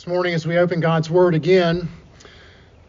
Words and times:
This 0.00 0.06
morning, 0.06 0.32
as 0.32 0.46
we 0.46 0.56
open 0.56 0.80
God's 0.80 1.10
Word 1.10 1.34
again, 1.34 1.86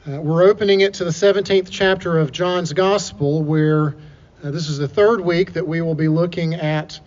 uh, 0.08 0.22
we're 0.22 0.44
opening 0.44 0.80
it 0.80 0.94
to 0.94 1.04
the 1.04 1.10
17th 1.10 1.68
chapter 1.70 2.18
of 2.18 2.32
John's 2.32 2.72
Gospel, 2.72 3.44
where 3.44 3.98
uh, 4.42 4.52
this 4.52 4.70
is 4.70 4.78
the 4.78 4.88
third 4.88 5.20
week 5.20 5.52
that 5.52 5.68
we 5.68 5.82
will 5.82 5.94
be 5.94 6.08
looking 6.08 6.54
at 6.54 7.02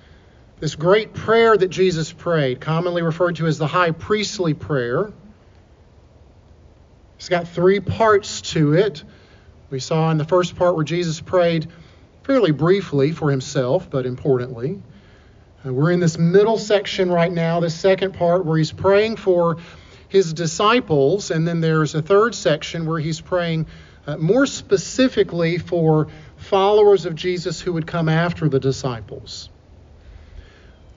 this 0.61 0.75
great 0.75 1.14
prayer 1.14 1.56
that 1.56 1.69
Jesus 1.69 2.12
prayed, 2.12 2.61
commonly 2.61 3.01
referred 3.01 3.37
to 3.37 3.46
as 3.46 3.56
the 3.56 3.67
high 3.67 3.93
priestly 3.93 4.53
prayer. 4.53 5.11
It's 7.17 7.31
got 7.31 7.49
three 7.49 7.81
parts 7.81 8.43
to 8.53 8.75
it. 8.75 9.03
We 9.71 9.81
saw 9.81 10.11
in 10.11 10.19
the 10.19 10.27
first 10.27 10.55
part 10.55 10.75
where 10.75 10.85
Jesus 10.85 11.23
prayed 11.23 11.69
fairly 12.25 12.51
briefly 12.51 13.13
for 13.13 13.31
himself, 13.31 13.89
but 13.89 14.05
importantly. 14.05 14.83
Uh, 15.67 15.73
we're 15.73 15.93
in 15.93 16.01
this 16.01 16.19
middle 16.19 16.59
section 16.59 17.11
right 17.11 17.33
now, 17.33 17.61
this 17.61 17.75
second 17.75 18.12
part 18.12 18.45
where 18.45 18.59
he's 18.59 18.71
praying 18.71 19.16
for 19.16 19.57
his 20.15 20.33
disciples, 20.33 21.33
and 21.33 21.47
then 21.47 21.61
there's 21.61 21.97
a 21.97 22.01
third 22.01 22.37
section 22.37 22.87
where 22.87 23.01
he's 23.01 23.20
praying 23.20 23.66
uh, 24.07 24.16
more 24.16 24.47
specifically 24.47 25.59
for 25.59 26.06
followers 26.37 27.05
of 27.05 27.16
Jesus 27.16 27.61
who 27.61 27.73
would 27.73 27.84
come 27.84 28.09
after 28.09 28.48
the 28.48 28.61
disciples. 28.61 29.48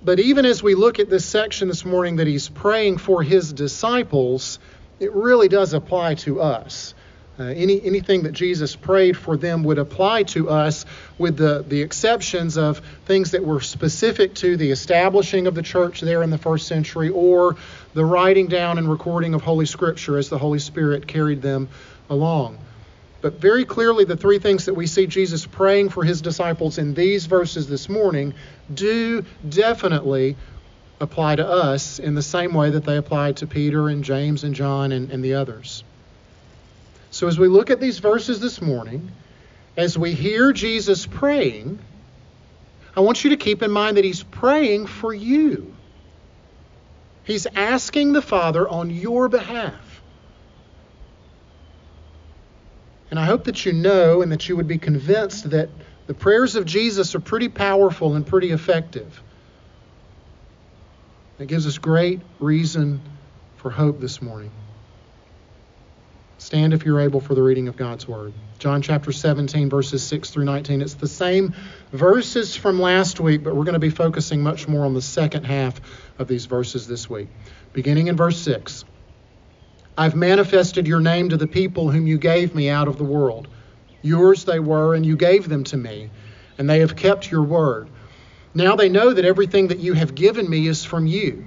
But 0.03 0.19
even 0.19 0.45
as 0.45 0.61
we 0.61 0.75
look 0.75 0.99
at 0.99 1.09
this 1.09 1.25
section 1.25 1.67
this 1.67 1.83
morning 1.83 2.17
that 2.17 2.27
he's 2.27 2.47
praying 2.47 2.99
for 2.99 3.23
his 3.23 3.53
disciples, 3.53 4.59
it 4.99 5.11
really 5.13 5.47
does 5.47 5.73
apply 5.73 6.13
to 6.15 6.39
us. 6.39 6.93
Uh, 7.39 7.43
any, 7.43 7.83
anything 7.83 8.23
that 8.23 8.31
Jesus 8.31 8.75
prayed 8.75 9.15
for 9.15 9.37
them 9.37 9.63
would 9.63 9.77
apply 9.77 10.23
to 10.23 10.49
us, 10.49 10.85
with 11.19 11.37
the, 11.37 11.63
the 11.67 11.81
exceptions 11.81 12.57
of 12.57 12.79
things 13.05 13.31
that 13.31 13.43
were 13.43 13.61
specific 13.61 14.33
to 14.35 14.57
the 14.57 14.71
establishing 14.71 15.45
of 15.45 15.53
the 15.53 15.61
church 15.61 16.01
there 16.01 16.23
in 16.23 16.31
the 16.31 16.37
first 16.37 16.67
century 16.67 17.09
or 17.09 17.55
the 17.93 18.03
writing 18.03 18.47
down 18.47 18.79
and 18.79 18.89
recording 18.89 19.35
of 19.35 19.43
Holy 19.43 19.67
Scripture 19.67 20.17
as 20.17 20.29
the 20.29 20.37
Holy 20.37 20.57
Spirit 20.57 21.05
carried 21.05 21.41
them 21.43 21.69
along. 22.09 22.57
But 23.21 23.39
very 23.39 23.65
clearly, 23.65 24.03
the 24.05 24.17
three 24.17 24.39
things 24.39 24.65
that 24.65 24.73
we 24.73 24.87
see 24.87 25.05
Jesus 25.05 25.45
praying 25.45 25.89
for 25.89 26.03
his 26.03 26.21
disciples 26.21 26.77
in 26.77 26.93
these 26.93 27.25
verses 27.25 27.67
this 27.67 27.87
morning 27.87 28.33
do 28.73 29.23
definitely 29.47 30.37
apply 30.99 31.35
to 31.35 31.47
us 31.47 31.99
in 31.99 32.15
the 32.15 32.21
same 32.21 32.53
way 32.53 32.71
that 32.71 32.83
they 32.83 32.97
applied 32.97 33.37
to 33.37 33.47
Peter 33.47 33.89
and 33.89 34.03
James 34.03 34.43
and 34.43 34.55
John 34.55 34.91
and, 34.91 35.11
and 35.11 35.23
the 35.23 35.35
others. 35.35 35.83
So, 37.17 37.27
as 37.27 37.39
we 37.39 37.47
look 37.47 37.71
at 37.71 37.79
these 37.79 37.97
verses 37.97 38.39
this 38.39 38.61
morning, 38.61 39.11
as 39.75 39.97
we 39.97 40.13
hear 40.13 40.53
Jesus 40.53 41.07
praying, 41.07 41.79
I 42.95 42.99
want 42.99 43.23
you 43.23 43.31
to 43.31 43.37
keep 43.37 43.63
in 43.63 43.71
mind 43.71 43.97
that 43.97 44.03
he's 44.03 44.21
praying 44.21 44.85
for 44.85 45.11
you. 45.15 45.73
He's 47.23 47.47
asking 47.55 48.13
the 48.13 48.21
Father 48.21 48.69
on 48.69 48.91
your 48.91 49.29
behalf. 49.29 50.03
And 53.09 53.19
I 53.19 53.25
hope 53.25 53.45
that 53.45 53.65
you 53.65 53.73
know 53.73 54.21
and 54.21 54.31
that 54.31 54.47
you 54.47 54.55
would 54.55 54.67
be 54.67 54.77
convinced 54.77 55.49
that 55.49 55.69
the 56.05 56.13
prayers 56.13 56.55
of 56.55 56.65
Jesus 56.65 57.15
are 57.15 57.19
pretty 57.19 57.49
powerful 57.49 58.13
and 58.13 58.27
pretty 58.27 58.51
effective. 58.51 59.23
It 61.39 61.47
gives 61.47 61.65
us 61.65 61.79
great 61.79 62.21
reason 62.39 63.01
for 63.55 63.71
hope 63.71 63.99
this 63.99 64.21
morning. 64.21 64.51
Stand 66.47 66.73
if 66.73 66.85
you're 66.85 67.01
able 67.01 67.19
for 67.19 67.35
the 67.35 67.43
reading 67.43 67.67
of 67.67 67.75
God's 67.75 68.07
Word. 68.07 68.31
John 68.57 68.81
chapter 68.81 69.11
17, 69.11 69.69
verses 69.69 70.01
6 70.07 70.29
through 70.29 70.45
19. 70.45 70.81
It's 70.81 70.93
the 70.93 71.05
same 71.05 71.53
verses 71.91 72.55
from 72.55 72.79
last 72.79 73.19
week, 73.19 73.43
but 73.43 73.53
we're 73.53 73.65
going 73.65 73.73
to 73.73 73.79
be 73.79 73.89
focusing 73.89 74.41
much 74.41 74.65
more 74.65 74.85
on 74.85 74.93
the 74.93 75.01
second 75.01 75.43
half 75.43 75.81
of 76.17 76.29
these 76.29 76.45
verses 76.45 76.87
this 76.87 77.09
week. 77.09 77.27
Beginning 77.73 78.07
in 78.07 78.15
verse 78.15 78.39
6 78.39 78.85
I've 79.97 80.15
manifested 80.15 80.87
your 80.87 81.01
name 81.01 81.27
to 81.27 81.35
the 81.35 81.47
people 81.47 81.91
whom 81.91 82.07
you 82.07 82.17
gave 82.17 82.55
me 82.55 82.69
out 82.69 82.87
of 82.87 82.97
the 82.97 83.03
world. 83.03 83.49
Yours 84.01 84.45
they 84.45 84.59
were, 84.59 84.95
and 84.95 85.05
you 85.05 85.17
gave 85.17 85.49
them 85.49 85.65
to 85.65 85.75
me, 85.75 86.09
and 86.57 86.69
they 86.69 86.79
have 86.79 86.95
kept 86.95 87.29
your 87.29 87.43
word. 87.43 87.89
Now 88.53 88.77
they 88.77 88.87
know 88.87 89.11
that 89.11 89.25
everything 89.25 89.67
that 89.67 89.79
you 89.79 89.91
have 89.95 90.15
given 90.15 90.49
me 90.49 90.65
is 90.65 90.85
from 90.85 91.07
you. 91.07 91.45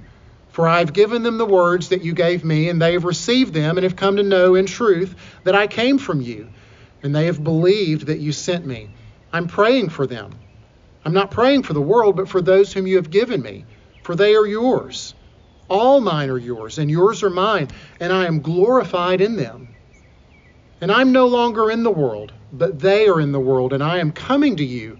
For 0.61 0.67
I 0.67 0.77
have 0.77 0.93
given 0.93 1.23
them 1.23 1.39
the 1.39 1.45
words 1.47 1.89
that 1.89 2.03
you 2.03 2.13
gave 2.13 2.45
me, 2.45 2.69
and 2.69 2.79
they 2.79 2.93
have 2.93 3.03
received 3.03 3.51
them, 3.51 3.79
and 3.79 3.83
have 3.83 3.95
come 3.95 4.17
to 4.17 4.21
know 4.21 4.53
in 4.53 4.67
truth 4.67 5.15
that 5.43 5.55
I 5.55 5.65
came 5.65 5.97
from 5.97 6.21
you, 6.21 6.49
and 7.01 7.15
they 7.15 7.25
have 7.25 7.43
believed 7.43 8.05
that 8.05 8.19
you 8.19 8.31
sent 8.31 8.63
me. 8.63 8.87
I'm 9.33 9.47
praying 9.47 9.89
for 9.89 10.05
them. 10.05 10.35
I'm 11.03 11.13
not 11.13 11.31
praying 11.31 11.63
for 11.63 11.73
the 11.73 11.81
world, 11.81 12.15
but 12.15 12.29
for 12.29 12.43
those 12.43 12.71
whom 12.71 12.85
you 12.85 12.97
have 12.97 13.09
given 13.09 13.41
me, 13.41 13.65
for 14.03 14.13
they 14.13 14.35
are 14.35 14.45
yours. 14.45 15.15
All 15.67 15.99
mine 15.99 16.29
are 16.29 16.37
yours, 16.37 16.77
and 16.77 16.91
yours 16.91 17.23
are 17.23 17.31
mine, 17.31 17.69
and 17.99 18.13
I 18.13 18.27
am 18.27 18.39
glorified 18.39 19.19
in 19.19 19.37
them. 19.37 19.67
And 20.79 20.91
I'm 20.91 21.11
no 21.11 21.25
longer 21.25 21.71
in 21.71 21.81
the 21.81 21.89
world, 21.89 22.33
but 22.53 22.77
they 22.77 23.07
are 23.07 23.19
in 23.19 23.31
the 23.31 23.39
world, 23.39 23.73
and 23.73 23.81
I 23.81 23.97
am 23.97 24.11
coming 24.11 24.57
to 24.57 24.63
you. 24.63 24.99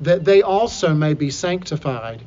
that 0.00 0.24
they 0.24 0.42
also 0.42 0.94
may 0.94 1.14
be 1.14 1.30
sanctified 1.30 2.22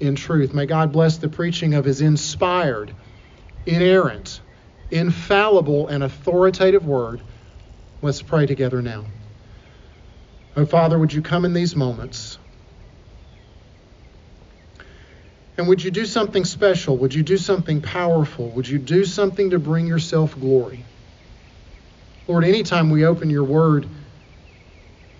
in 0.00 0.14
truth. 0.14 0.52
May 0.52 0.66
God 0.66 0.92
bless 0.92 1.18
the 1.18 1.28
preaching 1.28 1.74
of 1.74 1.84
his 1.84 2.00
inspired, 2.00 2.94
inerrant, 3.66 4.40
infallible, 4.90 5.88
and 5.88 6.02
authoritative 6.02 6.86
word. 6.86 7.22
Let's 8.02 8.22
pray 8.22 8.46
together 8.46 8.82
now. 8.82 9.06
Oh, 10.56 10.66
Father, 10.66 10.98
would 10.98 11.12
you 11.12 11.22
come 11.22 11.44
in 11.44 11.52
these 11.52 11.74
moments? 11.74 12.38
And 15.56 15.68
would 15.68 15.82
you 15.82 15.90
do 15.90 16.04
something 16.04 16.44
special? 16.44 16.98
Would 16.98 17.14
you 17.14 17.22
do 17.22 17.38
something 17.38 17.80
powerful? 17.80 18.50
Would 18.50 18.68
you 18.68 18.78
do 18.78 19.04
something 19.04 19.50
to 19.50 19.58
bring 19.58 19.86
yourself 19.86 20.38
glory? 20.38 20.84
Lord, 22.26 22.44
anytime 22.44 22.90
we 22.90 23.04
open 23.04 23.30
your 23.30 23.44
word, 23.44 23.88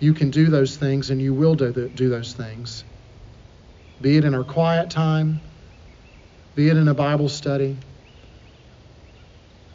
you 0.05 0.13
can 0.13 0.29
do 0.29 0.45
those 0.45 0.77
things 0.77 1.09
and 1.09 1.19
you 1.19 1.33
will 1.33 1.55
do, 1.55 1.71
the, 1.71 1.89
do 1.89 2.09
those 2.09 2.33
things. 2.33 2.83
Be 3.99 4.17
it 4.17 4.23
in 4.23 4.35
our 4.35 4.43
quiet 4.43 4.91
time, 4.91 5.41
be 6.53 6.69
it 6.69 6.77
in 6.77 6.87
a 6.87 6.93
Bible 6.93 7.27
study. 7.27 7.75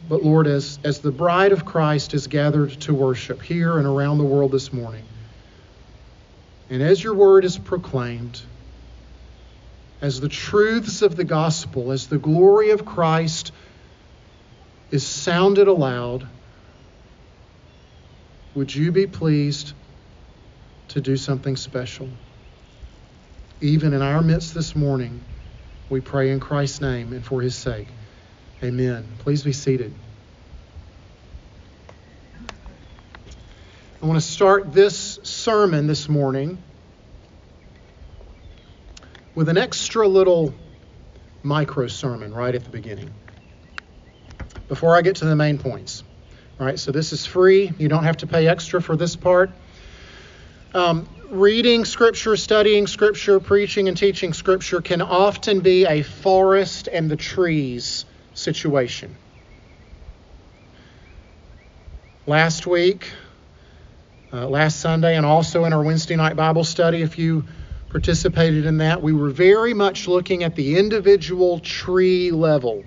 But 0.07 0.23
Lord, 0.23 0.47
as, 0.47 0.79
as 0.85 1.01
the 1.01 1.11
bride 1.11 1.51
of 1.51 1.65
Christ 1.65 2.13
is 2.13 2.27
gathered 2.27 2.71
to 2.81 2.93
worship 2.93 3.41
here 3.41 3.77
and 3.77 3.85
around 3.85 4.19
the 4.19 4.23
world 4.23 4.53
this 4.53 4.71
morning, 4.71 5.03
and 6.69 6.81
as 6.81 7.03
your 7.03 7.13
word 7.13 7.43
is 7.43 7.57
proclaimed, 7.57 8.41
as 9.99 10.21
the 10.21 10.29
truths 10.29 11.01
of 11.01 11.17
the 11.17 11.25
gospel, 11.25 11.91
as 11.91 12.07
the 12.07 12.17
glory 12.17 12.71
of 12.71 12.85
Christ 12.85 13.51
is 14.91 15.05
sounded 15.05 15.67
aloud, 15.67 16.25
would 18.55 18.73
you 18.73 18.93
be 18.93 19.07
pleased 19.07 19.73
to 20.91 21.01
do 21.01 21.17
something 21.17 21.57
special. 21.57 22.09
Even 23.61 23.93
in 23.93 24.01
our 24.01 24.21
midst 24.21 24.53
this 24.55 24.75
morning, 24.75 25.25
we 25.89 26.01
pray 26.01 26.31
in 26.31 26.39
Christ's 26.39 26.81
name 26.81 27.13
and 27.13 27.25
for 27.25 27.41
his 27.41 27.55
sake. 27.55 27.89
Amen. 28.63 29.15
Please 29.19 29.43
be 29.43 29.53
seated. 29.53 29.95
I 34.01 34.07
want 34.07 34.21
to 34.21 34.27
start 34.27 34.73
this 34.73 35.19
sermon 35.23 35.87
this 35.87 36.09
morning 36.09 36.63
with 39.35 39.49
an 39.49 39.57
extra 39.57 40.07
little 40.07 40.55
micro 41.43 41.87
sermon 41.87 42.33
right 42.33 42.55
at 42.55 42.63
the 42.63 42.71
beginning. 42.71 43.13
before 44.67 44.95
I 44.97 45.01
get 45.01 45.17
to 45.17 45.25
the 45.25 45.35
main 45.35 45.57
points. 45.59 46.03
All 46.59 46.65
right, 46.65 46.79
so 46.79 46.91
this 46.91 47.13
is 47.13 47.25
free. 47.25 47.71
You 47.77 47.89
don't 47.89 48.03
have 48.05 48.17
to 48.17 48.27
pay 48.27 48.47
extra 48.47 48.81
for 48.81 48.95
this 48.95 49.15
part. 49.15 49.51
Um, 50.73 51.05
reading 51.29 51.83
Scripture, 51.83 52.37
studying 52.37 52.87
Scripture, 52.87 53.41
preaching 53.41 53.89
and 53.89 53.97
teaching 53.97 54.31
Scripture 54.31 54.79
can 54.79 55.01
often 55.01 55.59
be 55.59 55.85
a 55.85 56.01
forest 56.01 56.87
and 56.87 57.11
the 57.11 57.17
trees 57.17 58.05
situation. 58.33 59.13
Last 62.25 62.65
week, 62.65 63.11
uh, 64.31 64.47
last 64.47 64.79
Sunday, 64.79 65.17
and 65.17 65.25
also 65.25 65.65
in 65.65 65.73
our 65.73 65.83
Wednesday 65.83 66.15
night 66.15 66.37
Bible 66.37 66.63
study, 66.63 67.01
if 67.01 67.19
you 67.19 67.43
participated 67.89 68.65
in 68.65 68.77
that, 68.77 69.01
we 69.01 69.11
were 69.11 69.29
very 69.29 69.73
much 69.73 70.07
looking 70.07 70.43
at 70.45 70.55
the 70.55 70.77
individual 70.77 71.59
tree 71.59 72.31
level 72.31 72.85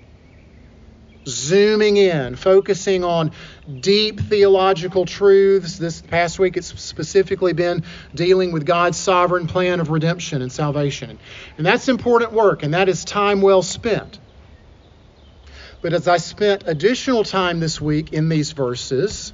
zooming 1.27 1.97
in, 1.97 2.35
focusing 2.35 3.03
on 3.03 3.31
deep 3.79 4.19
theological 4.19 5.05
truths. 5.05 5.77
This 5.77 6.01
past 6.01 6.39
week, 6.39 6.57
it's 6.57 6.79
specifically 6.79 7.53
been 7.53 7.83
dealing 8.13 8.51
with 8.51 8.65
God's 8.65 8.97
sovereign 8.97 9.47
plan 9.47 9.79
of 9.79 9.89
redemption 9.89 10.41
and 10.41 10.51
salvation. 10.51 11.19
And 11.57 11.65
that's 11.65 11.89
important 11.89 12.33
work, 12.33 12.63
and 12.63 12.73
that 12.73 12.89
is 12.89 13.05
time 13.05 13.41
well 13.41 13.61
spent. 13.61 14.19
But 15.81 15.93
as 15.93 16.07
I 16.07 16.17
spent 16.17 16.63
additional 16.65 17.23
time 17.23 17.59
this 17.59 17.79
week 17.79 18.13
in 18.13 18.29
these 18.29 18.53
verses, 18.53 19.33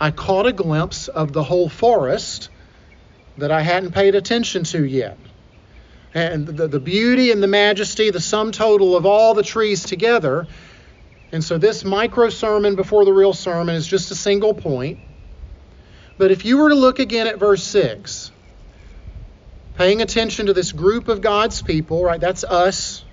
I 0.00 0.10
caught 0.10 0.46
a 0.46 0.52
glimpse 0.52 1.08
of 1.08 1.32
the 1.32 1.42
whole 1.42 1.68
forest 1.68 2.50
that 3.38 3.50
I 3.50 3.60
hadn't 3.60 3.92
paid 3.92 4.14
attention 4.14 4.64
to 4.64 4.84
yet. 4.84 5.18
And 6.14 6.46
the, 6.46 6.66
the 6.66 6.80
beauty 6.80 7.30
and 7.30 7.42
the 7.42 7.46
majesty, 7.46 8.10
the 8.10 8.20
sum 8.20 8.50
total 8.50 8.96
of 8.96 9.04
all 9.04 9.34
the 9.34 9.42
trees 9.42 9.84
together, 9.84 10.46
and 11.36 11.44
so 11.44 11.58
this 11.58 11.84
micro 11.84 12.30
sermon 12.30 12.76
before 12.76 13.04
the 13.04 13.12
real 13.12 13.34
sermon 13.34 13.74
is 13.74 13.86
just 13.86 14.10
a 14.10 14.14
single 14.14 14.54
point. 14.54 14.98
But 16.16 16.30
if 16.30 16.46
you 16.46 16.56
were 16.56 16.70
to 16.70 16.74
look 16.74 16.98
again 16.98 17.26
at 17.26 17.38
verse 17.38 17.62
6, 17.62 18.30
paying 19.76 20.00
attention 20.00 20.46
to 20.46 20.54
this 20.54 20.72
group 20.72 21.08
of 21.08 21.20
God's 21.20 21.60
people, 21.60 22.02
right? 22.02 22.18
That's 22.18 22.42
us, 22.42 23.04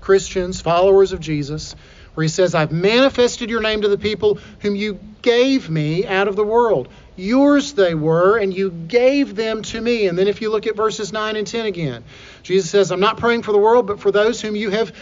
Christians, 0.00 0.60
followers 0.60 1.10
of 1.10 1.18
Jesus, 1.18 1.74
where 2.14 2.22
he 2.22 2.28
says, 2.28 2.54
I've 2.54 2.70
manifested 2.70 3.50
your 3.50 3.62
name 3.62 3.82
to 3.82 3.88
the 3.88 3.98
people 3.98 4.38
whom 4.60 4.76
you 4.76 5.00
gave 5.20 5.68
me 5.68 6.06
out 6.06 6.28
of 6.28 6.36
the 6.36 6.44
world. 6.44 6.86
Yours 7.16 7.74
they 7.74 7.96
were, 7.96 8.38
and 8.38 8.54
you 8.54 8.70
gave 8.70 9.34
them 9.34 9.62
to 9.62 9.80
me. 9.80 10.06
And 10.06 10.16
then 10.16 10.28
if 10.28 10.40
you 10.40 10.52
look 10.52 10.68
at 10.68 10.76
verses 10.76 11.12
9 11.12 11.34
and 11.34 11.44
10 11.44 11.66
again, 11.66 12.04
Jesus 12.44 12.70
says, 12.70 12.92
I'm 12.92 13.00
not 13.00 13.16
praying 13.16 13.42
for 13.42 13.50
the 13.50 13.58
world, 13.58 13.88
but 13.88 13.98
for 13.98 14.12
those 14.12 14.40
whom 14.40 14.54
you 14.54 14.70
have 14.70 14.92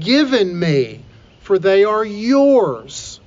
given 0.00 0.58
me 0.58 1.04
for 1.48 1.58
they 1.58 1.82
are 1.84 2.04
yours. 2.04 3.20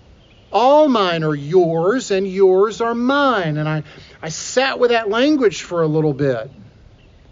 All 0.51 0.88
mine 0.88 1.23
are 1.23 1.33
yours, 1.33 2.12
and 2.12 2.27
yours 2.27 2.79
are 2.79 2.94
mine. 2.94 3.57
And 3.57 3.68
I, 3.68 3.81
I 4.21 4.29
sat 4.29 4.77
with 4.77 4.91
that 4.91 5.09
language 5.09 5.63
for 5.63 5.81
a 5.81 5.88
little 5.88 6.13
bit. 6.13 6.51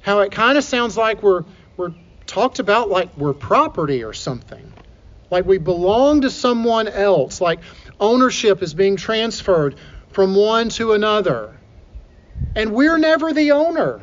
How 0.01 0.21
it 0.21 0.31
kind 0.31 0.57
of 0.57 0.63
sounds 0.63 0.97
like 0.97 1.21
we're, 1.21 1.43
we're 1.77 1.93
talked 2.25 2.57
about 2.57 2.89
like 2.89 3.15
we're 3.15 3.35
property 3.35 4.03
or 4.03 4.13
something. 4.13 4.73
Like 5.29 5.45
we 5.45 5.59
belong 5.59 6.21
to 6.21 6.31
someone 6.31 6.87
else. 6.87 7.39
Like 7.39 7.59
ownership 7.99 8.63
is 8.63 8.73
being 8.73 8.95
transferred 8.95 9.75
from 10.09 10.33
one 10.33 10.69
to 10.69 10.93
another. 10.93 11.55
And 12.55 12.73
we're 12.73 12.97
never 12.97 13.31
the 13.31 13.51
owner. 13.51 14.01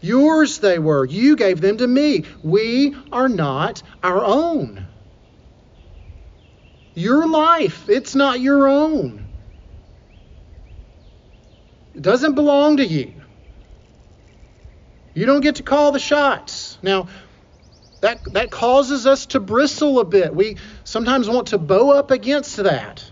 Yours 0.00 0.58
they 0.58 0.78
were. 0.78 1.04
You 1.04 1.36
gave 1.36 1.60
them 1.60 1.76
to 1.78 1.86
me. 1.86 2.24
We 2.42 2.94
are 3.12 3.28
not 3.28 3.82
our 4.02 4.24
own. 4.24 4.86
Your 6.94 7.28
life, 7.28 7.88
it's 7.88 8.14
not 8.14 8.40
your 8.40 8.68
own. 8.68 9.26
It 11.94 12.02
doesn't 12.02 12.34
belong 12.34 12.78
to 12.78 12.86
you. 12.86 13.14
You 15.14 15.26
don't 15.26 15.40
get 15.40 15.56
to 15.56 15.62
call 15.62 15.92
the 15.92 15.98
shots. 15.98 16.78
Now, 16.82 17.08
that, 18.00 18.20
that 18.32 18.50
causes 18.50 19.06
us 19.06 19.26
to 19.26 19.40
bristle 19.40 20.00
a 20.00 20.04
bit. 20.04 20.34
We 20.34 20.56
sometimes 20.84 21.28
want 21.28 21.48
to 21.48 21.58
bow 21.58 21.90
up 21.90 22.10
against 22.10 22.56
that. 22.56 23.10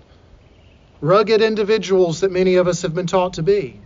Rugged 1.01 1.43
individuals 1.43 2.21
that 2.21 2.33
many 2.33 2.57
of 2.57 2.67
us 2.67 2.83
have 2.83 2.95
been 2.95 3.07
taught 3.07 3.35
to 3.35 3.43
be. 3.43 3.81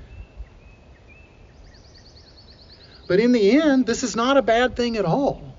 But 3.13 3.21
in 3.21 3.33
the 3.33 3.61
end, 3.61 3.85
this 3.85 4.05
is 4.05 4.17
not 4.17 4.39
a 4.39 4.43
bad 4.43 4.75
thing 4.75 4.97
at 4.97 5.05
all 5.05 5.55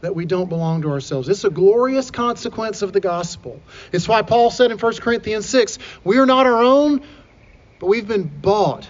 that 0.00 0.16
we 0.16 0.24
don't 0.24 0.48
belong 0.48 0.80
to 0.80 0.88
ourselves. 0.88 1.28
It's 1.28 1.44
a 1.44 1.50
glorious 1.50 2.10
consequence 2.10 2.80
of 2.80 2.94
the 2.94 3.00
gospel. 3.00 3.66
It's 3.92 4.08
why 4.08 4.22
Paul 4.22 4.50
said 4.50 4.70
in 4.70 4.78
1 4.78 4.94
Corinthians 4.94 5.46
6 5.46 5.78
we 6.02 6.16
are 6.16 6.24
not 6.24 6.46
our 6.46 6.62
own, 6.62 7.02
but 7.78 7.88
we've 7.88 8.08
been 8.08 8.22
bought 8.22 8.88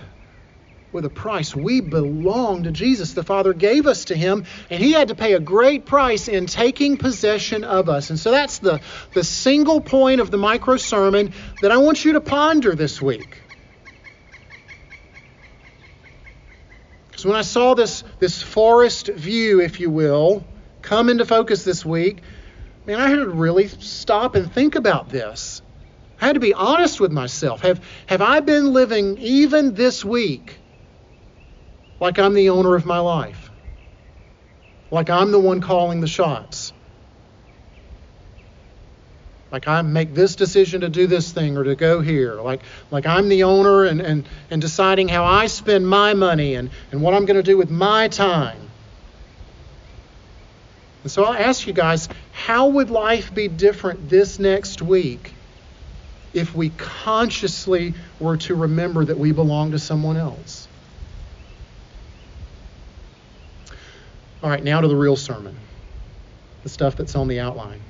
with 0.92 1.04
a 1.04 1.10
price. 1.10 1.52
We 1.52 1.80
belong 1.80 2.62
to 2.62 2.70
Jesus. 2.70 3.12
The 3.12 3.24
Father 3.24 3.54
gave 3.54 3.88
us 3.88 4.04
to 4.04 4.14
Him, 4.14 4.44
and 4.70 4.80
He 4.80 4.92
had 4.92 5.08
to 5.08 5.16
pay 5.16 5.32
a 5.32 5.40
great 5.40 5.86
price 5.86 6.28
in 6.28 6.46
taking 6.46 6.96
possession 6.96 7.64
of 7.64 7.88
us. 7.88 8.10
And 8.10 8.20
so 8.20 8.30
that's 8.30 8.60
the, 8.60 8.80
the 9.14 9.24
single 9.24 9.80
point 9.80 10.20
of 10.20 10.30
the 10.30 10.38
micro 10.38 10.76
sermon 10.76 11.34
that 11.58 11.72
I 11.72 11.78
want 11.78 12.04
you 12.04 12.12
to 12.12 12.20
ponder 12.20 12.76
this 12.76 13.02
week. 13.02 13.40
So 17.24 17.30
when 17.30 17.38
I 17.38 17.42
saw 17.42 17.72
this, 17.72 18.04
this 18.18 18.42
forest 18.42 19.06
view, 19.06 19.62
if 19.62 19.80
you 19.80 19.88
will, 19.88 20.44
come 20.82 21.08
into 21.08 21.24
focus 21.24 21.64
this 21.64 21.82
week, 21.82 22.20
man, 22.84 23.00
I 23.00 23.08
had 23.08 23.16
to 23.16 23.30
really 23.30 23.68
stop 23.68 24.34
and 24.34 24.52
think 24.52 24.74
about 24.74 25.08
this. 25.08 25.62
I 26.20 26.26
had 26.26 26.34
to 26.34 26.40
be 26.40 26.52
honest 26.52 27.00
with 27.00 27.12
myself. 27.12 27.62
Have, 27.62 27.82
have 28.08 28.20
I 28.20 28.40
been 28.40 28.74
living 28.74 29.16
even 29.16 29.72
this 29.72 30.04
week 30.04 30.58
like 31.98 32.18
I'm 32.18 32.34
the 32.34 32.50
owner 32.50 32.74
of 32.74 32.84
my 32.84 32.98
life? 32.98 33.50
Like 34.90 35.08
I'm 35.08 35.32
the 35.32 35.40
one 35.40 35.62
calling 35.62 36.00
the 36.00 36.06
shots? 36.06 36.74
Like 39.54 39.68
I 39.68 39.82
make 39.82 40.14
this 40.14 40.34
decision 40.34 40.80
to 40.80 40.88
do 40.88 41.06
this 41.06 41.30
thing 41.30 41.56
or 41.56 41.62
to 41.62 41.76
go 41.76 42.00
here. 42.00 42.40
Like 42.40 42.62
like 42.90 43.06
I'm 43.06 43.28
the 43.28 43.44
owner 43.44 43.84
and, 43.84 44.00
and, 44.00 44.28
and 44.50 44.60
deciding 44.60 45.06
how 45.06 45.24
I 45.24 45.46
spend 45.46 45.86
my 45.86 46.12
money 46.12 46.56
and, 46.56 46.70
and 46.90 47.00
what 47.00 47.14
I'm 47.14 47.24
going 47.24 47.36
to 47.36 47.42
do 47.44 47.56
with 47.56 47.70
my 47.70 48.08
time. 48.08 48.68
And 51.04 51.12
so 51.12 51.22
I'll 51.22 51.40
ask 51.40 51.68
you 51.68 51.72
guys, 51.72 52.08
how 52.32 52.66
would 52.66 52.90
life 52.90 53.32
be 53.32 53.46
different 53.46 54.10
this 54.10 54.40
next 54.40 54.82
week 54.82 55.32
if 56.32 56.52
we 56.52 56.70
consciously 56.70 57.94
were 58.18 58.38
to 58.38 58.56
remember 58.56 59.04
that 59.04 59.18
we 59.18 59.30
belong 59.30 59.70
to 59.70 59.78
someone 59.78 60.16
else? 60.16 60.66
All 64.42 64.50
right, 64.50 64.64
now 64.64 64.80
to 64.80 64.88
the 64.88 64.96
real 64.96 65.14
sermon, 65.14 65.56
the 66.64 66.68
stuff 66.68 66.96
that's 66.96 67.14
on 67.14 67.28
the 67.28 67.38
outline. 67.38 67.80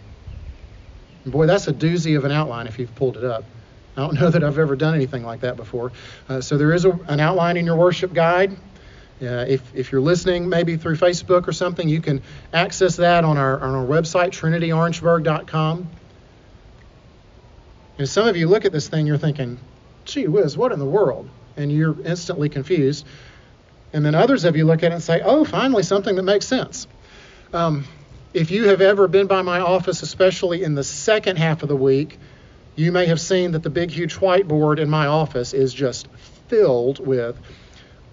And 1.24 1.32
boy, 1.32 1.46
that's 1.46 1.68
a 1.68 1.72
doozy 1.72 2.16
of 2.16 2.24
an 2.24 2.32
outline 2.32 2.66
if 2.66 2.78
you've 2.78 2.94
pulled 2.94 3.16
it 3.16 3.24
up. 3.24 3.44
I 3.96 4.00
don't 4.00 4.14
know 4.20 4.30
that 4.30 4.44
I've 4.44 4.58
ever 4.58 4.76
done 4.76 4.94
anything 4.94 5.24
like 5.24 5.40
that 5.40 5.56
before. 5.56 5.92
Uh, 6.28 6.40
so 6.40 6.56
there 6.56 6.72
is 6.72 6.84
a, 6.84 6.92
an 7.08 7.20
outline 7.20 7.56
in 7.56 7.66
your 7.66 7.76
worship 7.76 8.12
guide. 8.12 8.56
Uh, 9.22 9.44
if, 9.48 9.74
if 9.74 9.92
you're 9.92 10.00
listening 10.00 10.48
maybe 10.48 10.76
through 10.76 10.96
Facebook 10.96 11.46
or 11.46 11.52
something, 11.52 11.88
you 11.88 12.00
can 12.00 12.20
access 12.52 12.96
that 12.96 13.24
on 13.24 13.38
our, 13.38 13.60
on 13.60 13.74
our 13.74 13.86
website, 13.86 14.30
trinityorangeburg.com. 14.30 15.88
And 17.96 18.08
some 18.08 18.26
of 18.26 18.36
you 18.36 18.48
look 18.48 18.64
at 18.64 18.72
this 18.72 18.88
thing, 18.88 19.06
you're 19.06 19.18
thinking, 19.18 19.58
gee 20.04 20.26
whiz, 20.26 20.56
what 20.56 20.72
in 20.72 20.80
the 20.80 20.84
world? 20.84 21.30
And 21.56 21.70
you're 21.70 21.96
instantly 22.04 22.48
confused. 22.48 23.06
And 23.92 24.04
then 24.04 24.16
others 24.16 24.44
of 24.44 24.56
you 24.56 24.64
look 24.64 24.82
at 24.82 24.90
it 24.90 24.94
and 24.94 25.02
say, 25.02 25.20
oh, 25.24 25.44
finally 25.44 25.84
something 25.84 26.16
that 26.16 26.24
makes 26.24 26.46
sense. 26.46 26.88
Um, 27.52 27.84
if 28.34 28.50
you 28.50 28.68
have 28.68 28.80
ever 28.80 29.06
been 29.06 29.28
by 29.28 29.42
my 29.42 29.60
office, 29.60 30.02
especially 30.02 30.64
in 30.64 30.74
the 30.74 30.84
second 30.84 31.36
half 31.38 31.62
of 31.62 31.68
the 31.68 31.76
week, 31.76 32.18
you 32.74 32.90
may 32.90 33.06
have 33.06 33.20
seen 33.20 33.52
that 33.52 33.62
the 33.62 33.70
big, 33.70 33.90
huge 33.90 34.16
whiteboard 34.16 34.80
in 34.80 34.90
my 34.90 35.06
office 35.06 35.54
is 35.54 35.72
just 35.72 36.08
filled 36.48 36.98
with 36.98 37.36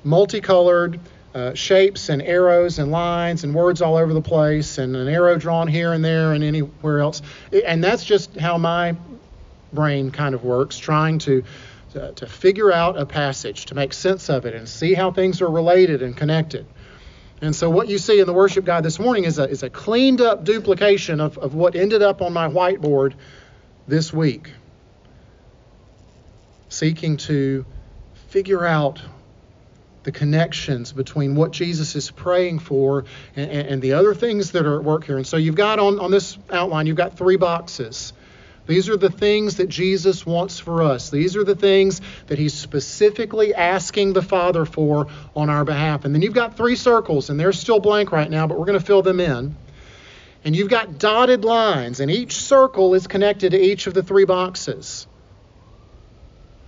multicolored 0.04 1.00
uh, 1.34 1.56
shapes 1.56 2.10
and 2.10 2.22
arrows 2.22 2.78
and 2.78 2.92
lines 2.92 3.44
and 3.44 3.56
words 3.56 3.82
all 3.82 3.98
over 3.98 4.13
the 4.13 4.22
place, 4.22 4.78
and 4.78 4.96
an 4.96 5.08
arrow 5.08 5.38
drawn 5.38 5.68
here 5.68 5.92
and 5.92 6.06
there 6.06 6.34
and 6.34 6.44
anywhere 6.44 7.00
else. 7.00 7.24
And 7.66 7.84
that's 7.84 8.06
just 8.06 8.38
how 8.38 8.60
my 8.60 8.96
brain 9.74 10.12
kind 10.12 10.36
of 10.36 10.44
works, 10.44 10.78
trying 10.78 11.20
to 11.20 11.44
to, 11.94 12.13
to 12.13 12.25
figure 12.25 12.72
out 12.72 12.98
a 12.98 13.06
passage, 13.06 13.66
to 13.66 13.75
make 13.75 13.92
sense 13.92 14.30
of 14.30 14.46
it, 14.46 14.56
and 14.56 14.70
see 14.70 14.94
how 14.94 15.12
things 15.12 15.42
are 15.42 15.50
related 15.50 16.01
and 16.01 16.16
connected. 16.16 16.66
And 17.41 17.55
so 17.55 17.69
what 17.69 17.89
you 17.89 17.98
see 17.98 18.19
in 18.19 18.27
the 18.27 18.33
worship 18.33 18.65
guide 18.65 18.83
this 18.83 19.00
morning 19.00 19.24
is 19.24 19.39
a, 19.39 19.50
is 19.50 19.63
a 19.63 19.69
cleaned 19.69 20.21
up 20.21 20.43
duplication 20.43 21.19
of, 21.19 21.39
of 21.39 21.55
what 21.55 21.75
ended 21.75 22.03
up 22.03 22.21
on 22.21 22.33
my 22.33 22.48
whiteboard 22.48 23.15
this 23.88 24.13
week. 24.13 24.51
Seeking 26.69 27.17
to 27.17 27.65
figure 28.29 28.63
out 28.63 29.01
the 30.03 30.12
connections 30.12 30.91
between 30.93 31.36
what 31.36 31.51
Jesus 31.51 31.95
is 31.95 32.10
praying 32.12 32.60
for 32.60 33.05
and, 33.36 33.51
and, 33.51 33.67
and, 33.67 33.81
the 33.81 33.93
other 33.93 34.15
things 34.15 34.51
that 34.51 34.65
are 34.65 34.79
at 34.79 34.83
work 34.83 35.05
here. 35.05 35.17
And 35.17 35.27
so 35.27 35.38
you've 35.38 35.55
got 35.55 35.77
on, 35.77 36.00
on 36.00 36.10
this 36.10 36.38
outline, 36.50 36.88
you've 36.88 36.98
got 36.98 37.17
three 37.17 37.36
boxes. 37.36 38.13
These 38.72 38.88
are 38.88 38.96
the 38.96 39.10
things 39.10 39.58
that 39.58 39.68
Jesus 39.68 40.25
wants 40.25 40.58
for 40.58 40.82
us. 40.82 41.10
These 41.10 41.36
are 41.36 41.44
the 41.44 41.58
things 41.58 42.00
that 42.28 42.40
he's 42.40 42.54
specifically 42.54 43.54
asking 43.54 44.13
the 44.13 44.22
Father 44.22 44.63
for 44.63 45.08
on 45.36 45.50
our 45.50 45.66
behalf. 45.66 46.06
And 46.06 46.16
then 46.16 46.22
you've 46.22 46.34
got 46.34 46.56
three 46.56 46.78
circles, 46.78 47.30
and 47.30 47.38
they're 47.38 47.51
still 47.51 47.82
blank 47.82 48.13
right 48.13 48.32
now, 48.32 48.48
but 48.48 48.58
we're 48.58 48.66
going 48.66 48.80
to 48.80 48.86
fill 48.86 49.01
them 49.01 49.20
in. 49.20 49.58
And 50.46 50.56
you've 50.56 50.70
got 50.70 50.98
dotted 50.98 51.44
lines, 51.44 52.00
and 52.00 52.10
each 52.10 52.32
circle 52.32 52.94
is 52.94 53.08
connected 53.08 53.51
to 53.51 53.60
each 53.60 53.88
of 53.88 53.94
the 53.94 54.04
three 54.04 54.24
boxes. 54.24 55.06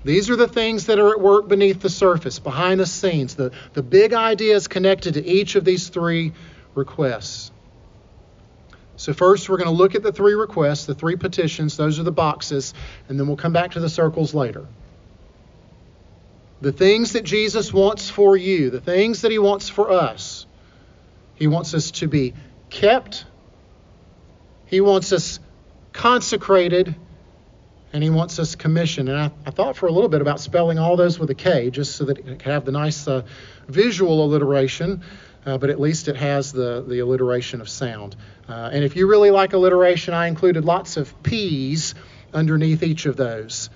These 0.04 0.30
are 0.30 0.36
the 0.36 0.50
things 0.50 0.88
that 0.88 1.00
are 1.00 1.12
at 1.12 1.22
work 1.22 1.48
beneath 1.48 1.80
the 1.80 1.90
surface, 1.90 2.38
behind 2.38 2.82
the 2.82 2.86
scenes, 2.86 3.36
the, 3.36 3.54
the 3.72 3.82
big 3.82 4.14
ideas 4.14 4.68
connected 4.68 5.14
to 5.14 5.26
each 5.26 5.56
of 5.56 5.64
these 5.64 5.88
three 5.88 6.34
requests. 6.76 7.53
So, 8.96 9.14
first, 9.14 9.50
we're 9.50 9.58
going 9.58 9.70
to 9.70 9.76
look 9.76 9.96
at 9.96 10.04
the 10.04 10.12
three 10.12 10.34
requests, 10.34 10.86
the 10.86 10.94
three 10.94 11.16
petitions. 11.16 11.78
Those 11.78 12.00
are 12.00 12.04
the 12.04 12.12
boxes, 12.12 12.74
and 13.10 13.20
then 13.20 13.28
we'll 13.28 13.38
come 13.38 13.54
back 13.54 13.72
to 13.72 13.80
the 13.80 13.90
circles 13.90 14.34
later. 14.34 14.66
The 16.62 16.72
things 16.72 17.14
that 17.14 17.24
Jesus 17.24 17.74
wants 17.74 18.10
for 18.10 18.38
you, 18.38 18.70
the 18.70 18.82
things 18.82 19.22
that 19.22 19.32
He 19.32 19.40
wants 19.40 19.68
for 19.68 19.92
us, 19.92 20.46
He 21.36 21.48
wants 21.48 21.74
us 21.74 21.92
to 21.92 22.08
be 22.08 22.34
kept, 22.70 23.26
He 24.68 24.80
wants 24.80 25.12
us 25.12 25.40
consecrated, 25.94 26.96
and 27.94 28.04
he 28.04 28.10
wants 28.10 28.40
us 28.40 28.56
commissioned. 28.56 29.08
And 29.08 29.18
I, 29.18 29.32
I, 29.46 29.52
thought 29.52 29.78
for 29.78 29.86
a 29.86 29.92
little 29.92 30.10
bit 30.10 30.22
about 30.22 30.40
spelling 30.40 30.80
all 30.80 30.98
those 30.98 31.20
with 31.20 31.30
a 31.30 31.36
K, 31.36 31.70
just 31.70 31.96
so 31.96 32.06
that 32.06 32.18
it 32.18 32.40
could 32.40 32.52
have 32.52 32.66
the 32.66 32.72
nice 32.72 33.08
uh, 33.08 33.22
visual 33.68 34.26
alliteration, 34.26 35.04
uh, 35.46 35.58
but 35.58 35.70
at 35.70 35.80
least 35.80 36.08
it 36.08 36.16
has 36.16 36.52
the, 36.52 36.84
the 36.88 37.00
alliteration 37.00 37.62
of 37.62 37.70
sound. 37.70 38.16
Uh, 38.48 38.70
and 38.72 38.84
if 38.84 38.96
you 38.96 39.08
really 39.08 39.32
like 39.32 39.54
alliteration, 39.54 40.14
I 40.14 40.28
included 40.28 40.66
lots 40.66 40.98
of 40.98 41.24
P's 41.24 41.96
underneath 42.34 42.84
each 42.84 43.06
of 43.06 43.16
those 43.16 43.70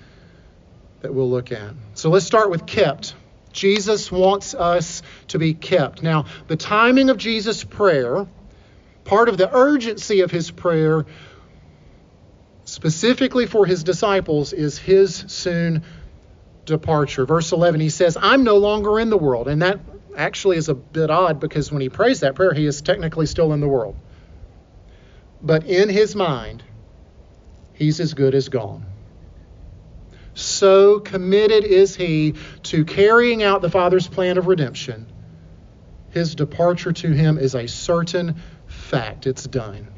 that 1.00 1.12
we'll 1.14 1.30
look 1.30 1.52
at. 1.52 1.74
So 1.94 2.10
let's 2.10 2.26
start 2.26 2.50
with 2.50 2.66
kept. 2.66 3.14
Jesus 3.52 4.10
wants 4.10 4.54
us 4.54 5.02
to 5.28 5.38
be 5.38 5.54
kept. 5.54 6.02
Now, 6.02 6.26
the 6.48 6.56
timing 6.56 7.10
of 7.10 7.16
Jesus' 7.16 7.64
prayer, 7.64 8.26
part 9.04 9.28
of 9.28 9.36
the 9.36 9.54
urgency 9.54 10.20
of 10.20 10.30
his 10.30 10.50
prayer, 10.50 11.06
specifically 12.64 13.46
for 13.46 13.64
his 13.64 13.84
disciples 13.84 14.52
is 14.52 14.78
his 14.78 15.24
soon 15.28 15.82
departure. 16.66 17.24
Verse 17.24 17.52
11, 17.52 17.80
he 17.80 17.88
says, 17.88 18.16
I'm 18.20 18.44
no 18.44 18.58
longer 18.58 19.00
in 19.00 19.08
the 19.08 19.16
world. 19.16 19.48
And 19.48 19.62
that 19.62 19.80
actually 20.16 20.56
is 20.56 20.68
a 20.68 20.74
bit 20.74 21.10
odd 21.10 21.40
because 21.40 21.70
when 21.70 21.80
he 21.80 21.88
prays 21.88 22.20
that 22.20 22.34
prayer, 22.34 22.52
he 22.52 22.66
is 22.66 22.82
technically 22.82 23.26
still 23.26 23.52
in 23.52 23.60
the 23.60 23.68
world. 23.68 23.96
But 25.42 25.64
in 25.64 25.88
his 25.88 26.16
mind, 26.16 26.62
he's 27.72 28.00
as 28.00 28.14
good 28.14 28.34
as 28.34 28.48
gone. 28.48 28.84
So 30.34 31.00
committed 31.00 31.64
is 31.64 31.96
he 31.96 32.34
to 32.64 32.84
carrying 32.84 33.42
out 33.42 33.62
the 33.62 33.70
Father's 33.70 34.06
plan 34.06 34.38
of 34.38 34.46
redemption. 34.46 35.06
His 36.10 36.34
departure 36.34 36.92
to 36.92 37.08
him 37.08 37.38
is 37.38 37.54
a 37.54 37.66
certain 37.66 38.36
fact. 38.66 39.26
It's 39.26 39.44
done 39.44 39.88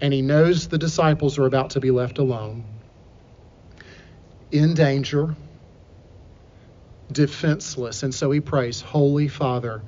and 0.00 0.12
he 0.12 0.22
knows 0.22 0.68
the 0.68 0.78
disciples 0.78 1.38
are 1.38 1.46
about 1.46 1.70
to 1.70 1.80
be 1.80 1.90
left 1.90 2.18
alone, 2.18 2.64
in 4.50 4.74
danger, 4.74 5.34
defenseless. 7.10 8.02
And 8.02 8.14
so 8.14 8.30
he 8.30 8.40
prays, 8.40 8.80
Holy 8.80 9.28
Father, 9.28 9.82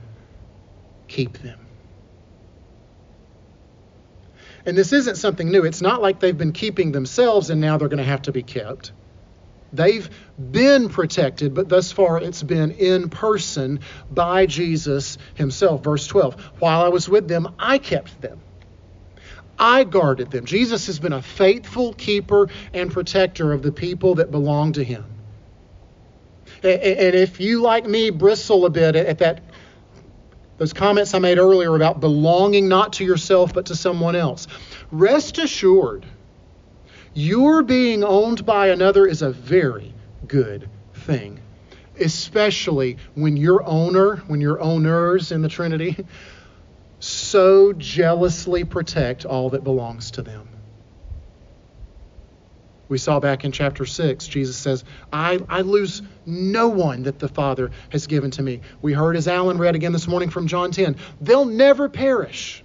keep 1.07 1.39
them. 1.39 1.59
And 4.67 4.77
this 4.77 4.93
isn't 4.93 5.17
something 5.17 5.51
new. 5.51 5.65
It's 5.65 5.81
not 5.81 6.03
like 6.03 6.21
they've 6.21 6.37
been 6.37 6.53
keeping 6.53 6.93
themselves 6.93 7.51
and 7.51 7.61
now 7.61 7.79
they're 7.79 7.89
going 7.89 7.99
to 7.99 8.05
have 8.05 8.23
to 8.23 8.33
be 8.33 8.43
kept. 8.43 8.93
They've 9.73 10.09
been 10.51 10.89
protected, 10.89 11.55
but 11.55 11.69
thus 11.69 11.93
far 11.93 12.21
it's 12.21 12.43
been 12.43 12.73
in 12.73 13.11
person 13.11 13.81
by 14.11 14.47
Jesus 14.47 15.19
himself. 15.35 15.85
Verse 15.85 16.07
12 16.07 16.35
While 16.59 16.83
I 16.83 16.89
was 16.89 17.09
with 17.09 17.29
them, 17.29 17.55
I 17.59 17.79
kept 17.79 18.21
them. 18.21 18.41
I 19.59 19.85
guarded 19.85 20.31
them. 20.31 20.45
Jesus 20.45 20.87
has 20.87 20.99
been 20.99 21.13
a 21.13 21.23
faithful 21.23 21.93
keeper 21.93 22.49
and 22.73 22.91
protector 22.91 23.53
of 23.53 23.63
the 23.63 23.73
people 23.73 24.17
that 24.17 24.31
belong 24.31 24.73
to 24.75 24.85
him. 24.85 25.05
And 26.63 27.15
if 27.15 27.41
you, 27.41 27.63
like 27.63 27.87
me, 27.87 28.11
bristle 28.11 28.67
a 28.67 28.71
bit 28.71 28.97
at 28.97 29.19
that, 29.19 29.43
those 30.57 30.73
comments 30.73 31.15
I 31.15 31.21
made 31.21 31.39
earlier 31.39 31.77
about 31.77 32.01
belonging 32.01 32.69
not 32.69 32.95
to 32.95 33.05
yourself 33.05 33.55
but 33.55 33.67
to 33.67 33.77
someone 33.77 34.17
else, 34.17 34.49
rest 34.91 35.39
assured, 35.39 36.05
your 37.15 37.63
being 37.63 38.03
owned 38.03 38.45
by 38.45 38.69
another 38.69 39.07
is 39.07 39.23
a 39.23 39.31
very 39.31 39.95
good 40.27 40.69
thing, 40.95 41.41
especially 42.01 42.99
when 43.15 43.37
your 43.37 43.65
owner, 43.65 44.17
when 44.27 44.41
your 44.41 44.61
owners 44.61 45.33
in 45.33 45.43
the 45.43 45.49
Trinity, 45.49 46.05
so 46.99 47.73
jealously 47.73 48.65
protect 48.65 49.25
all 49.25 49.51
that 49.51 49.63
belongs 49.63 50.11
to 50.13 50.23
them. 50.23 50.49
We 52.89 52.97
saw 52.97 53.21
back 53.21 53.45
in 53.45 53.53
chapter 53.53 53.85
6, 53.85 54.27
Jesus 54.27 54.57
says, 54.57 54.83
I, 55.13 55.41
I 55.49 55.61
lose 55.61 56.01
no 56.25 56.69
one 56.69 57.03
that 57.03 57.19
the 57.19 57.29
Father 57.29 57.71
has 57.91 58.07
given 58.07 58.31
to 58.33 58.43
me. 58.43 58.63
We 58.81 58.95
heard, 58.95 59.17
as 59.17 59.29
Alan 59.29 59.59
read 59.59 59.75
again 59.75 59.93
this 59.93 60.09
morning 60.09 60.31
from 60.31 60.47
John 60.47 60.71
10, 60.71 60.97
they'll 61.21 61.45
never 61.45 61.91
perish. 61.91 62.65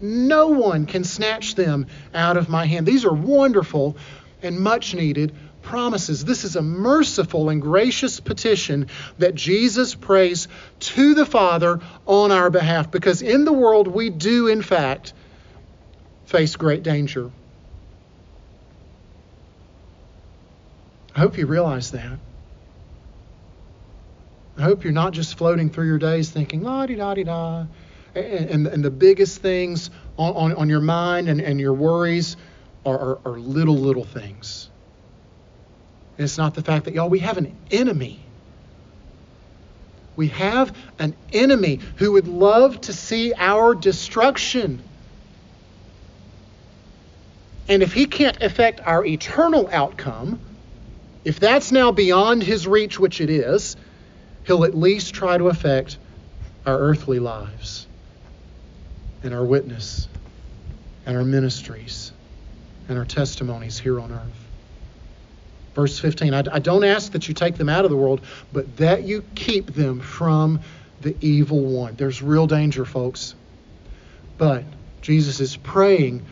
No 0.00 0.48
one 0.48 0.86
can 0.86 1.04
snatch 1.04 1.54
them 1.54 1.86
out 2.12 2.36
of 2.36 2.48
my 2.48 2.66
hand. 2.66 2.84
These 2.84 3.04
are 3.04 3.14
wonderful 3.14 3.96
and 4.42 4.58
much 4.58 4.94
needed 4.94 5.32
promises. 5.62 6.24
This 6.24 6.44
is 6.44 6.56
a 6.56 6.62
merciful 6.62 7.48
and 7.48 7.62
gracious 7.62 8.18
petition 8.18 8.88
that 9.18 9.36
Jesus 9.36 9.94
prays 9.94 10.48
to 10.80 11.14
the 11.14 11.24
Father 11.24 11.78
on 12.06 12.32
our 12.32 12.50
behalf 12.50 12.90
because 12.90 13.22
in 13.22 13.44
the 13.44 13.52
world 13.52 13.86
we 13.86 14.10
do, 14.10 14.48
in 14.48 14.62
fact, 14.62 15.12
face 16.24 16.56
great 16.56 16.82
danger. 16.82 17.30
I 21.14 21.20
hope 21.20 21.36
you 21.36 21.46
realize 21.46 21.90
that. 21.92 22.18
I 24.56 24.62
hope 24.62 24.84
you're 24.84 24.92
not 24.92 25.12
just 25.12 25.36
floating 25.36 25.70
through 25.70 25.86
your 25.86 25.98
days 25.98 26.30
thinking, 26.30 26.62
la 26.62 26.86
di 26.86 26.94
da 26.96 27.14
di 27.14 27.24
da. 27.24 27.66
And, 28.14 28.66
and 28.66 28.84
the 28.84 28.90
biggest 28.90 29.38
things 29.38 29.90
on, 30.18 30.34
on, 30.34 30.52
on 30.54 30.68
your 30.68 30.80
mind 30.80 31.28
and, 31.28 31.40
and 31.40 31.58
your 31.58 31.72
worries 31.72 32.36
are, 32.84 32.98
are, 32.98 33.18
are 33.24 33.38
little, 33.38 33.76
little 33.76 34.04
things. 34.04 34.68
And 36.18 36.24
it's 36.24 36.36
not 36.36 36.54
the 36.54 36.62
fact 36.62 36.84
that, 36.84 36.94
y'all, 36.94 37.08
we 37.08 37.20
have 37.20 37.38
an 37.38 37.56
enemy. 37.70 38.20
We 40.14 40.28
have 40.28 40.76
an 40.98 41.16
enemy 41.32 41.80
who 41.96 42.12
would 42.12 42.28
love 42.28 42.82
to 42.82 42.92
see 42.92 43.32
our 43.34 43.74
destruction. 43.74 44.82
And 47.68 47.82
if 47.82 47.94
he 47.94 48.04
can't 48.04 48.42
affect 48.42 48.80
our 48.80 49.04
eternal 49.06 49.70
outcome, 49.72 50.51
if 51.24 51.38
that's 51.38 51.72
now 51.72 51.92
beyond 51.92 52.42
his 52.42 52.66
reach, 52.66 52.98
which 52.98 53.20
it 53.20 53.30
is, 53.30 53.76
he'll 54.46 54.64
at 54.64 54.74
least 54.74 55.14
try 55.14 55.38
to 55.38 55.48
affect 55.48 55.98
our 56.66 56.78
earthly 56.78 57.18
lives 57.18 57.86
and 59.22 59.32
our 59.32 59.44
witness 59.44 60.08
and 61.06 61.16
our 61.16 61.24
ministries 61.24 62.12
and 62.88 62.98
our 62.98 63.04
testimonies 63.04 63.78
here 63.78 64.00
on 64.00 64.12
earth. 64.12 64.48
Verse 65.74 65.98
15 65.98 66.34
I, 66.34 66.42
I 66.52 66.58
don't 66.58 66.84
ask 66.84 67.12
that 67.12 67.28
you 67.28 67.34
take 67.34 67.56
them 67.56 67.68
out 67.68 67.84
of 67.84 67.90
the 67.90 67.96
world, 67.96 68.20
but 68.52 68.76
that 68.76 69.04
you 69.04 69.22
keep 69.34 69.74
them 69.74 70.00
from 70.00 70.60
the 71.00 71.16
evil 71.20 71.60
one. 71.60 71.94
There's 71.96 72.22
real 72.22 72.46
danger, 72.46 72.84
folks. 72.84 73.34
But 74.38 74.64
Jesus 75.00 75.40
is 75.40 75.56
praying 75.56 76.26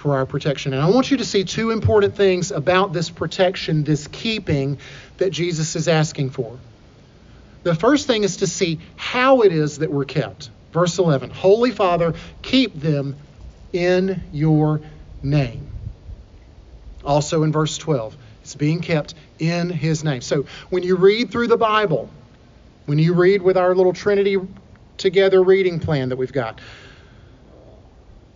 for 0.00 0.16
our 0.16 0.24
protection. 0.24 0.72
And 0.72 0.80
I 0.80 0.88
want 0.88 1.10
you 1.10 1.18
to 1.18 1.26
see 1.26 1.44
two 1.44 1.70
important 1.70 2.16
things 2.16 2.52
about 2.52 2.94
this 2.94 3.10
protection, 3.10 3.84
this 3.84 4.06
keeping 4.06 4.78
that 5.18 5.28
Jesus 5.28 5.76
is 5.76 5.88
asking 5.88 6.30
for. 6.30 6.58
The 7.64 7.74
first 7.74 8.06
thing 8.06 8.24
is 8.24 8.38
to 8.38 8.46
see 8.46 8.80
how 8.96 9.42
it 9.42 9.52
is 9.52 9.80
that 9.80 9.92
we're 9.92 10.06
kept. 10.06 10.48
Verse 10.72 10.98
11 10.98 11.28
Holy 11.28 11.70
Father, 11.70 12.14
keep 12.40 12.80
them 12.80 13.14
in 13.74 14.22
your 14.32 14.80
name. 15.22 15.68
Also 17.04 17.42
in 17.42 17.52
verse 17.52 17.76
12, 17.76 18.16
it's 18.40 18.54
being 18.54 18.80
kept 18.80 19.12
in 19.38 19.68
His 19.68 20.02
name. 20.02 20.22
So 20.22 20.46
when 20.70 20.82
you 20.82 20.96
read 20.96 21.30
through 21.30 21.48
the 21.48 21.58
Bible, 21.58 22.08
when 22.86 22.98
you 22.98 23.12
read 23.12 23.42
with 23.42 23.58
our 23.58 23.74
little 23.74 23.92
Trinity 23.92 24.38
together 24.96 25.42
reading 25.42 25.78
plan 25.78 26.08
that 26.08 26.16
we've 26.16 26.32
got, 26.32 26.58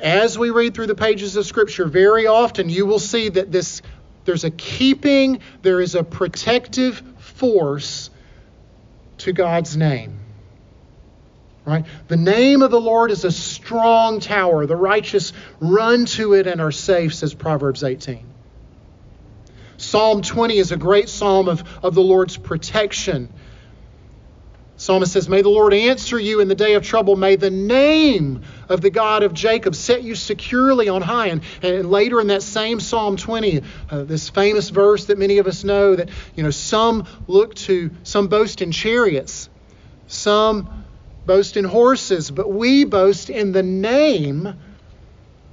as 0.01 0.39
we 0.39 0.51
read 0.51 0.75
through 0.75 0.89
the 0.89 0.95
pages 0.95 1.37
of 1.37 1.47
Scripture, 1.47 1.87
very 1.87 2.27
often 2.27 2.69
you 2.69 2.87
will 2.87 2.99
see 2.99 3.29
that 3.29 3.53
this 3.53 3.83
there's 4.25 4.45
a 4.45 4.51
keeping, 4.51 5.41
there 5.63 5.81
is 5.81 5.95
a 5.95 6.03
protective 6.03 7.03
force 7.19 8.11
to 9.19 9.33
God's 9.33 9.77
name. 9.77 10.19
Right? 11.65 11.87
The 12.09 12.17
name 12.17 12.63
of 12.63 12.71
the 12.71 12.81
Lord 12.81 13.11
is 13.11 13.25
a 13.25 13.33
strong 13.33 14.21
tower. 14.21 14.67
The 14.67 14.77
righteous 14.77 15.33
run 15.61 16.05
to 16.07 16.35
it 16.35 16.47
and 16.47 16.61
are 16.61 16.73
safe, 16.73 17.15
says 17.15 17.33
Proverbs 17.33 17.83
18. 17.83 18.25
Psalm 19.77 20.23
20 20.23 20.59
is 20.59 20.73
a 20.73 20.77
great 20.77 21.09
psalm 21.09 21.49
of, 21.49 21.65
of 21.83 21.95
the 21.95 22.03
Lord's 22.03 22.37
protection. 22.37 23.33
Psalmist 24.85 25.15
says, 25.15 25.31
May 25.31 25.41
the 25.41 25.49
Lord 25.49 25.73
answer 25.73 26.21
you 26.21 26.41
in 26.41 26.49
the 26.49 26.55
day 26.55 26.75
of 26.75 26.85
trouble. 26.85 27.17
May 27.17 27.37
the 27.37 27.51
name 27.51 28.43
of 28.69 28.83
the 28.83 28.91
God 28.91 29.23
of 29.23 29.33
Jacob 29.33 29.75
set 29.75 30.03
you 30.03 30.15
securely 30.15 30.91
on 30.91 31.01
high. 31.01 31.29
And, 31.29 31.43
and 31.63 31.91
later 31.91 32.21
in 32.21 32.27
that 32.27 32.43
same 32.43 32.81
Psalm 32.81 33.17
20, 33.17 33.63
uh, 33.89 34.03
this 34.05 34.29
famous 34.29 34.69
verse 34.69 35.07
that 35.07 35.17
many 35.17 35.39
of 35.39 35.47
us 35.47 35.65
know 35.65 35.97
that, 35.97 36.11
you 36.37 36.43
know, 36.43 36.51
some 36.51 37.07
look 37.27 37.55
to, 37.55 37.93
some 38.03 38.29
boast 38.29 38.61
in 38.61 38.73
chariots, 38.73 39.49
some 40.07 40.85
boast 41.25 41.57
in 41.57 41.65
horses, 41.65 42.31
but 42.31 42.53
we 42.53 42.85
boast 42.85 43.31
in 43.31 43.53
the 43.53 43.63
name 43.63 44.55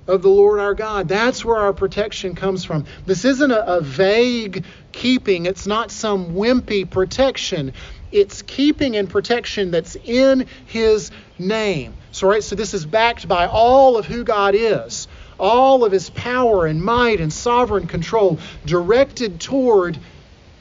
of 0.07 0.23
the 0.23 0.29
Lord 0.29 0.59
our 0.59 0.73
God. 0.73 1.07
That's 1.07 1.45
where 1.45 1.57
our 1.57 1.71
protection 1.71 2.35
comes 2.35 2.65
from. 2.65 2.85
This 3.05 3.23
isn't 3.23 3.51
a, 3.51 3.77
a 3.77 3.79
vague 3.79 4.65
keeping, 4.91 5.45
it's 5.45 5.65
not 5.65 5.89
some 5.89 6.33
wimpy 6.33 6.89
protection. 6.89 7.71
It's 8.11 8.41
keeping 8.41 8.97
and 8.97 9.09
protection 9.09 9.71
that's 9.71 9.95
in 9.95 10.47
His 10.65 11.11
name. 11.39 11.93
So, 12.11 12.27
right, 12.27 12.43
so 12.43 12.55
this 12.55 12.73
is 12.73 12.85
backed 12.85 13.27
by 13.27 13.47
all 13.47 13.97
of 13.97 14.05
who 14.05 14.23
God 14.23 14.53
is, 14.55 15.07
all 15.39 15.85
of 15.85 15.91
His 15.91 16.09
power 16.09 16.65
and 16.65 16.83
might 16.83 17.19
and 17.19 17.31
sovereign 17.31 17.87
control, 17.87 18.39
directed 18.65 19.39
toward 19.39 19.97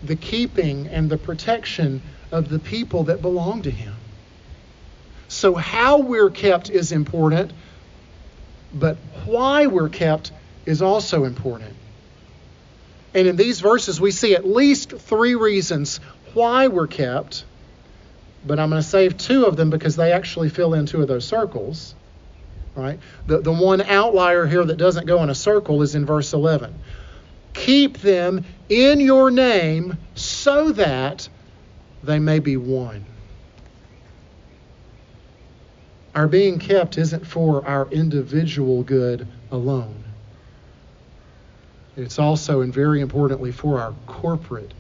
the 0.03 0.17
keeping 0.17 0.87
and 0.87 1.11
the 1.11 1.19
protection 1.19 2.03
of 2.31 2.49
the 2.49 2.59
people 2.59 3.05
that 3.05 3.21
belong 3.21 3.63
to 3.63 3.71
Him. 3.71 3.95
So, 5.29 5.55
how 5.55 5.99
we're 5.99 6.31
kept 6.31 6.71
is 6.71 6.93
important, 6.93 7.53
but 8.73 8.97
why 9.25 9.67
we're 9.67 9.89
kept 9.89 10.33
is 10.67 10.83
also 10.83 11.25
important. 11.25 11.75
And 13.15 13.27
in 13.27 13.37
these 13.37 13.61
verses, 13.61 14.01
we 14.01 14.13
see 14.13 14.35
at 14.35 14.47
least 14.47 14.93
three 14.93 15.35
reasons 15.35 16.01
why 16.35 16.69
we're 16.69 16.87
kept, 16.87 17.45
but 18.47 18.59
I'm 18.59 18.71
going 18.71 18.83
to 18.83 18.89
save 18.89 19.19
two 19.19 19.45
of 19.45 19.57
them 19.57 19.71
because 19.71 19.97
they 19.97 20.13
actually 20.13 20.49
fill 20.49 20.75
in 20.75 20.87
two 20.87 21.03
of 21.03 21.09
those 21.09 21.27
circles. 21.27 21.95
Right? 22.75 23.01
The, 23.27 23.41
the 23.41 23.53
one 23.53 23.81
outlier 23.83 24.47
here 24.47 24.65
that 24.65 24.77
doesn't 24.77 25.07
go 25.07 25.23
in 25.23 25.31
a 25.31 25.35
circle 25.35 25.83
is 25.83 25.95
in 25.95 26.07
verse 26.07 26.33
11. 26.33 26.75
Keep 27.53 27.99
them 27.99 28.45
in 28.69 29.01
your 29.01 29.31
name 29.31 29.99
so 30.15 30.71
that 30.73 31.29
they 32.03 32.19
may 32.19 32.39
be 32.39 32.57
one. 32.57 33.05
Our 36.15 36.29
being 36.29 36.59
kept 36.59 36.97
isn't 36.99 37.27
for 37.27 37.67
our 37.67 37.89
individual 37.91 38.83
good 38.83 39.27
alone. 39.51 40.05
It's 41.97 42.19
also, 42.19 42.63
and 42.63 42.73
very 42.73 43.01
importantly, 43.01 43.53
for 43.53 43.81
our 43.81 43.95
corporate 44.07 44.73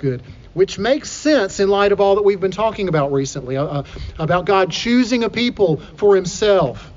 good, 0.00 0.22
which 0.52 0.78
makes 0.78 1.08
sense 1.08 1.60
in 1.60 1.68
light 1.68 1.92
of 1.92 2.00
all 2.00 2.16
that 2.16 2.22
we've 2.22 2.40
been 2.40 2.50
talking 2.50 2.88
about 2.88 3.12
recently 3.12 3.56
uh, 3.56 3.64
uh, 3.64 3.82
about 4.18 4.46
God 4.46 4.72
choosing 4.72 5.22
a 5.22 5.30
people 5.30 5.76
for 5.96 6.16
Himself, 6.16 6.92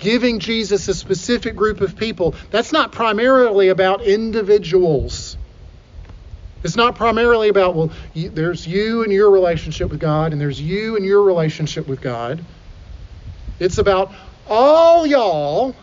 giving 0.00 0.40
Jesus 0.40 0.88
a 0.88 0.94
specific 0.94 1.54
group 1.54 1.80
of 1.80 1.96
people. 1.96 2.34
That's 2.50 2.72
not 2.72 2.90
primarily 2.90 3.68
about 3.68 4.02
individuals. 4.02 5.36
It's 6.64 6.74
not 6.74 6.96
primarily 6.96 7.48
about, 7.48 7.76
well, 7.76 7.92
you, 8.12 8.30
there's 8.30 8.66
you 8.66 9.04
and 9.04 9.12
your 9.12 9.30
relationship 9.30 9.90
with 9.90 10.00
God, 10.00 10.32
and 10.32 10.40
there's 10.40 10.60
you 10.60 10.96
and 10.96 11.04
your 11.04 11.22
relationship 11.22 11.86
with 11.86 12.00
God. 12.00 12.44
It's 13.60 13.78
about 13.78 14.12
all 14.48 15.06
y'all 15.06 15.76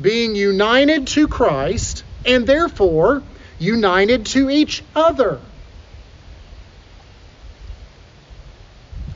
being 0.00 0.34
united 0.34 1.06
to 1.08 1.28
Christ 1.28 2.04
and 2.24 2.46
therefore 2.46 3.22
united 3.58 4.26
to 4.26 4.50
each 4.50 4.82
other. 4.94 5.40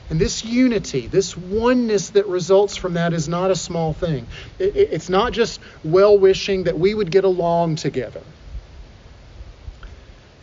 And 0.09 0.19
this 0.19 0.43
unity, 0.43 1.07
this 1.07 1.37
oneness 1.37 2.09
that 2.09 2.27
results 2.27 2.75
from 2.75 2.95
that 2.95 3.13
is 3.13 3.29
not 3.29 3.49
a 3.49 3.55
small 3.55 3.93
thing. 3.93 4.27
It's 4.59 5.07
not 5.07 5.31
just 5.31 5.61
well 5.85 6.17
wishing 6.17 6.63
that 6.63 6.77
we 6.77 6.93
would 6.93 7.11
get 7.11 7.23
along 7.23 7.77
together. 7.77 8.21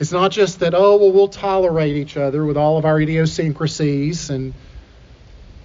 It's 0.00 0.12
not 0.12 0.30
just 0.30 0.60
that, 0.60 0.74
oh, 0.74 0.96
well, 0.96 1.12
we'll 1.12 1.28
tolerate 1.28 1.96
each 1.96 2.16
other 2.16 2.46
with 2.46 2.56
all 2.56 2.78
of 2.78 2.86
our 2.86 2.98
idiosyncrasies 2.98 4.30
and 4.30 4.54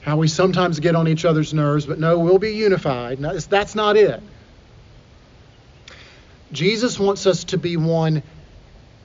how 0.01 0.17
we 0.17 0.27
sometimes 0.27 0.81
get 0.81 0.95
on 0.95 1.07
each 1.07 1.23
other's 1.23 1.53
nerves, 1.53 1.85
but 1.85 1.97
no, 1.97 2.19
we'll 2.19 2.39
be 2.39 2.55
unified. 2.55 3.21
No, 3.21 3.37
that's 3.37 3.73
not 3.73 3.95
it. 3.95 4.21
Jesus 6.53 6.99
wants 6.99 7.25
us 7.25 7.43
to 7.45 7.57
be 7.57 7.77
one 7.77 8.23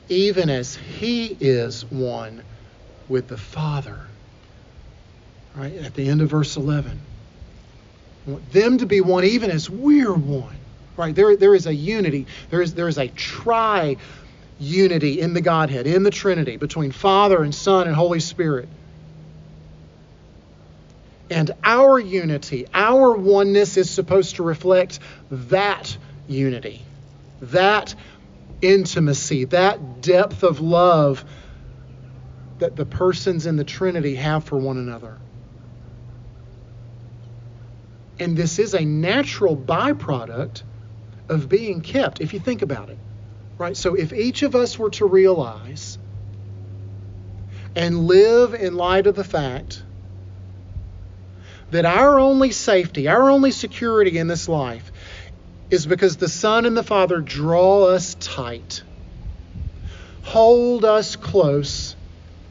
even 0.09 0.51
as 0.51 0.77
he 0.77 1.27
is 1.41 1.85
one 1.85 2.43
with 3.09 3.29
the 3.29 3.37
Father. 3.37 3.99
Right? 5.57 5.75
At 5.75 5.95
the 5.95 6.09
end 6.09 6.21
of 6.21 6.31
verse 6.31 6.57
11. 6.57 7.01
I 8.27 8.31
want 8.31 8.53
them 8.53 8.79
to 8.79 8.87
be 8.87 9.01
one 9.01 9.25
even 9.25 9.51
as 9.51 9.69
we're 9.69 10.15
one. 10.15 10.57
Right? 10.97 11.15
There, 11.15 11.37
there 11.37 11.55
is 11.55 11.67
a 11.67 11.75
unity. 11.75 12.27
There 12.51 12.63
is, 12.63 12.75
there 12.75 12.89
is 12.89 12.99
a 12.99 13.09
tri 13.09 13.97
unity 14.61 15.21
in 15.21 15.35
the 15.35 15.41
Godhead, 15.41 15.87
in 15.87 16.03
the 16.03 16.11
Trinity, 16.11 16.57
between 16.57 16.93
Father 16.93 17.43
and 17.43 17.55
Son 17.55 17.87
and 17.87 17.95
Holy 17.95 18.21
Spirit. 18.21 18.69
And 21.31 21.51
our 21.63 21.99
unity, 21.99 22.67
our 22.73 23.13
oneness 23.13 23.77
is 23.77 23.91
supposed 23.91 24.37
to 24.37 24.43
reflect 24.43 24.99
that 25.31 25.97
unity, 26.27 26.83
that 27.41 27.95
intimacy, 28.61 29.45
that 29.47 30.01
depth 30.01 30.43
of 30.43 30.61
love 30.61 31.25
that 32.59 32.77
the 32.77 32.87
persons 32.87 33.47
in 33.47 33.57
the 33.57 33.65
Trinity 33.65 34.17
have 34.17 34.45
for 34.45 34.57
one 34.57 34.79
another. 34.79 35.19
And 38.19 38.37
this 38.37 38.59
is 38.59 38.75
a 38.75 38.85
natural 38.85 39.57
byproduct 39.57 40.63
of 41.29 41.49
being 41.49 41.83
kept, 41.83 42.21
if 42.21 42.33
you 42.33 42.41
think 42.41 42.63
about 42.63 42.91
it. 42.91 42.99
Right? 43.59 43.77
So 43.77 43.95
if 43.95 44.13
each 44.13 44.43
of 44.43 44.55
us 44.55 44.79
were 44.79 44.91
to 44.91 45.07
realize 45.07 45.99
and 47.77 48.07
live 48.07 48.55
in 48.55 48.75
light 48.75 49.07
of 49.07 49.15
the 49.15 49.25
fact 49.25 49.83
that 51.71 51.85
our 51.85 52.19
only 52.19 52.51
safety, 52.51 53.09
our 53.09 53.31
only 53.31 53.51
security 53.51 54.19
in 54.19 54.27
this 54.27 54.49
life 54.49 54.91
is 55.71 55.87
because 55.87 56.17
the 56.17 56.29
Son 56.29 56.65
and 56.65 56.77
the 56.77 56.83
Father 56.83 57.21
draw 57.21 57.85
us 57.85 58.17
tight, 58.21 58.83
hold 60.23 60.85
us 60.85 61.17
close 61.17 61.97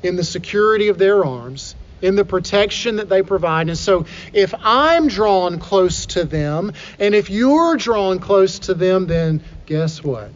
in 0.04 0.16
the 0.16 0.24
security 0.24 0.90
of 0.90 0.98
their 0.98 1.26
arms, 1.26 1.76
in 2.02 2.16
the 2.16 2.26
protection 2.26 2.98
that 2.98 3.10
they 3.10 3.24
provide. 3.24 3.70
And 3.70 3.78
so, 3.78 4.06
if 4.34 4.54
I'm 4.62 5.08
drawn 5.08 5.60
close 5.60 6.06
to 6.08 6.24
them, 6.24 6.74
and 7.00 7.16
if 7.16 7.30
you're 7.30 7.76
drawn 7.76 8.20
close 8.20 8.60
to 8.60 8.74
them, 8.74 9.08
then 9.08 9.44
guess 9.66 10.04
what? 10.04 10.30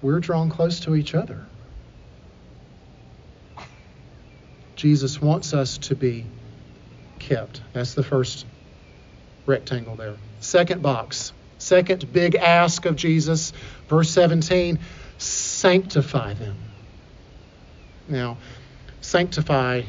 We're 0.00 0.20
drawn 0.20 0.50
close 0.50 0.80
to 0.80 0.96
each 0.96 1.14
other. 1.14 1.46
Jesus 4.74 5.20
wants 5.20 5.54
us 5.54 5.78
to 5.78 5.94
be 5.94 6.24
kept. 7.20 7.60
That's 7.72 7.94
the 7.94 8.02
first 8.02 8.46
rectangle 9.46 9.94
there. 9.94 10.16
Second 10.52 10.82
box, 10.82 11.32
second 11.56 12.12
big 12.12 12.34
ask 12.34 12.84
of 12.84 12.94
Jesus, 12.94 13.54
verse 13.88 14.10
17 14.10 14.78
sanctify 15.16 16.34
them. 16.34 16.56
Now, 18.06 18.36
sanctify 19.00 19.80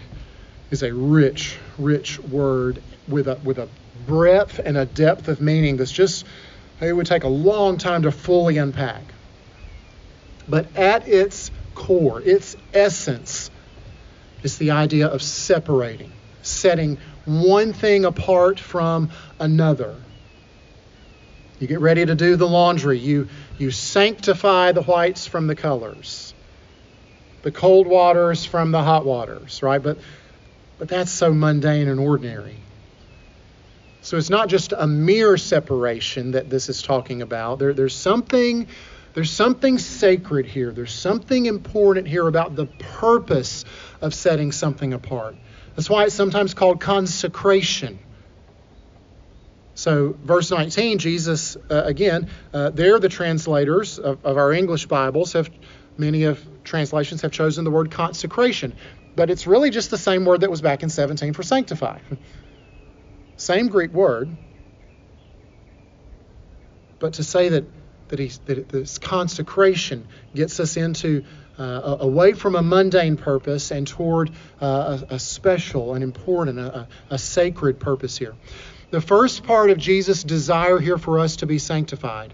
is 0.71 0.81
a 0.81 0.93
rich, 0.93 1.57
rich 1.77 2.17
word 2.17 2.81
with 3.09 3.27
a, 3.27 3.35
with 3.43 3.57
a 3.57 3.67
breadth 4.07 4.57
and 4.63 4.77
a 4.77 4.85
depth 4.85 5.27
of 5.27 5.41
meaning 5.41 5.75
that's 5.75 5.91
just, 5.91 6.25
it 6.79 6.93
would 6.93 7.07
take 7.07 7.25
a 7.25 7.27
long 7.27 7.77
time 7.77 8.03
to 8.03 8.11
fully 8.13 8.57
unpack. 8.57 9.03
But 10.47 10.73
at 10.77 11.05
its 11.09 11.51
core, 11.75 12.21
its 12.21 12.55
essence, 12.73 13.51
is 14.43 14.57
the 14.59 14.71
idea 14.71 15.07
of 15.07 15.21
separating, 15.21 16.13
setting 16.41 16.99
one 17.25 17.73
thing 17.73 18.05
apart 18.05 18.61
from 18.61 19.09
another. 19.41 19.97
You 21.59 21.67
get 21.67 21.79
ready 21.79 22.05
to 22.05 22.15
do 22.15 22.35
the 22.35 22.47
laundry. 22.47 22.99
You, 22.99 23.29
you 23.57 23.71
sanctify 23.71 24.71
the 24.73 24.81
whites 24.81 25.27
from 25.27 25.47
the 25.47 25.55
colors, 25.55 26.33
the 27.41 27.51
cold 27.51 27.87
waters 27.87 28.45
from 28.45 28.71
the 28.71 28.83
hot 28.83 29.05
waters, 29.05 29.63
right? 29.63 29.81
But, 29.81 29.97
but 30.77 30.87
that's 30.87 31.11
so 31.11 31.33
mundane 31.33 31.87
and 31.87 31.99
ordinary. 31.99 32.57
So 34.01 34.17
it's 34.17 34.29
not 34.29 34.49
just 34.49 34.73
a 34.77 34.87
mere 34.87 35.37
separation 35.37 36.31
that 36.31 36.49
this 36.49 36.67
is 36.67 36.81
talking 36.81 37.21
about. 37.21 37.59
There, 37.59 37.73
there's 37.73 37.95
something 37.95 38.67
There's 39.13 39.31
something 39.31 39.77
sacred 39.77 40.47
here. 40.47 40.71
There's 40.71 40.91
something 40.91 41.45
important 41.45 42.07
here 42.07 42.27
about 42.27 42.55
the 42.55 42.65
purpose 42.65 43.63
of 44.01 44.13
setting 44.13 44.51
something 44.51 44.91
apart. 44.91 45.35
That's 45.75 45.87
why 45.87 46.05
it's 46.05 46.15
sometimes 46.15 46.55
called 46.55 46.81
consecration. 46.81 47.99
So, 49.75 50.15
verse 50.23 50.51
19, 50.51 50.99
Jesus, 50.99 51.55
uh, 51.55 51.83
again, 51.85 52.29
uh, 52.53 52.69
there 52.69 52.99
the 52.99 53.09
translators 53.09 53.97
of, 53.97 54.23
of, 54.23 54.37
our 54.37 54.53
English 54.53 54.85
Bibles 54.85 55.33
have, 55.33 55.49
many 55.97 56.25
of 56.25 56.45
translations 56.63 57.23
have 57.23 57.31
chosen 57.31 57.63
the 57.63 57.71
word 57.71 57.89
consecration. 57.89 58.75
But 59.15 59.29
it's 59.29 59.47
really 59.47 59.71
just 59.71 59.89
the 59.89 59.97
same 59.97 60.25
word 60.25 60.41
that 60.41 60.51
was 60.51 60.61
back 60.61 60.83
in 60.83 60.89
17 60.89 61.33
for 61.33 61.43
sanctify. 61.43 61.99
Same 63.37 63.67
Greek 63.67 63.91
word. 63.93 64.29
But 66.99 67.13
to 67.13 67.23
say 67.23 67.49
that, 67.49 67.65
that, 68.09 68.39
that 68.45 68.69
this 68.69 68.99
consecration 68.99 70.07
gets 70.33 70.59
us 70.59 70.77
into 70.77 71.25
uh, 71.59 71.97
away 71.99 72.33
from 72.33 72.55
a 72.55 72.61
mundane 72.61 73.17
purpose 73.17 73.71
and 73.71 73.85
toward 73.85 74.31
uh, 74.61 75.01
a, 75.09 75.15
a, 75.15 75.19
special, 75.19 75.93
an 75.93 76.01
important, 76.01 76.59
a, 76.59 76.87
a 77.09 77.17
sacred 77.17 77.79
purpose 77.79 78.17
here. 78.17 78.35
The 78.93 79.01
first 79.01 79.43
part 79.43 79.71
of 79.71 79.79
Jesus' 79.79 80.23
desire 80.23 80.77
here 80.77 80.99
for 80.99 81.17
us 81.17 81.37
to 81.37 81.47
be 81.47 81.57
sanctified 81.57 82.31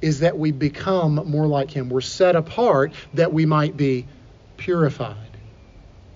is 0.00 0.20
that 0.20 0.38
we 0.38 0.52
become 0.52 1.16
more 1.26 1.46
like 1.46 1.70
Him. 1.70 1.90
We're 1.90 2.00
set 2.00 2.34
apart 2.34 2.94
that 3.12 3.34
we 3.34 3.44
might 3.44 3.76
be 3.76 4.06
purified, 4.56 5.36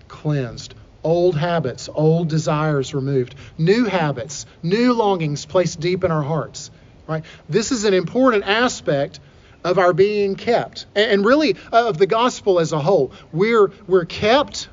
cleansed. 0.09 0.75
Old 1.03 1.37
habits, 1.37 1.91
old 1.93 2.29
desires 2.29 2.95
removed, 2.95 3.35
new 3.59 3.85
habits, 3.85 4.47
new 4.63 4.95
longings 4.95 5.45
placed 5.45 5.79
deep 5.79 6.05
in 6.05 6.11
our 6.11 6.23
hearts. 6.23 6.71
Right? 7.07 7.27
This 7.47 7.71
is 7.71 7.85
an 7.85 7.93
important 7.93 8.45
aspect 8.45 9.21
of 9.63 9.79
our 9.79 9.93
being 9.93 10.37
kept, 10.37 10.87
and 10.95 11.23
really 11.23 11.57
of 11.71 11.99
the 11.99 12.07
gospel 12.07 12.61
as 12.61 12.73
a 12.73 12.79
whole. 12.79 13.13
We're, 13.31 13.71
we're 13.87 14.07
kept 14.07 14.71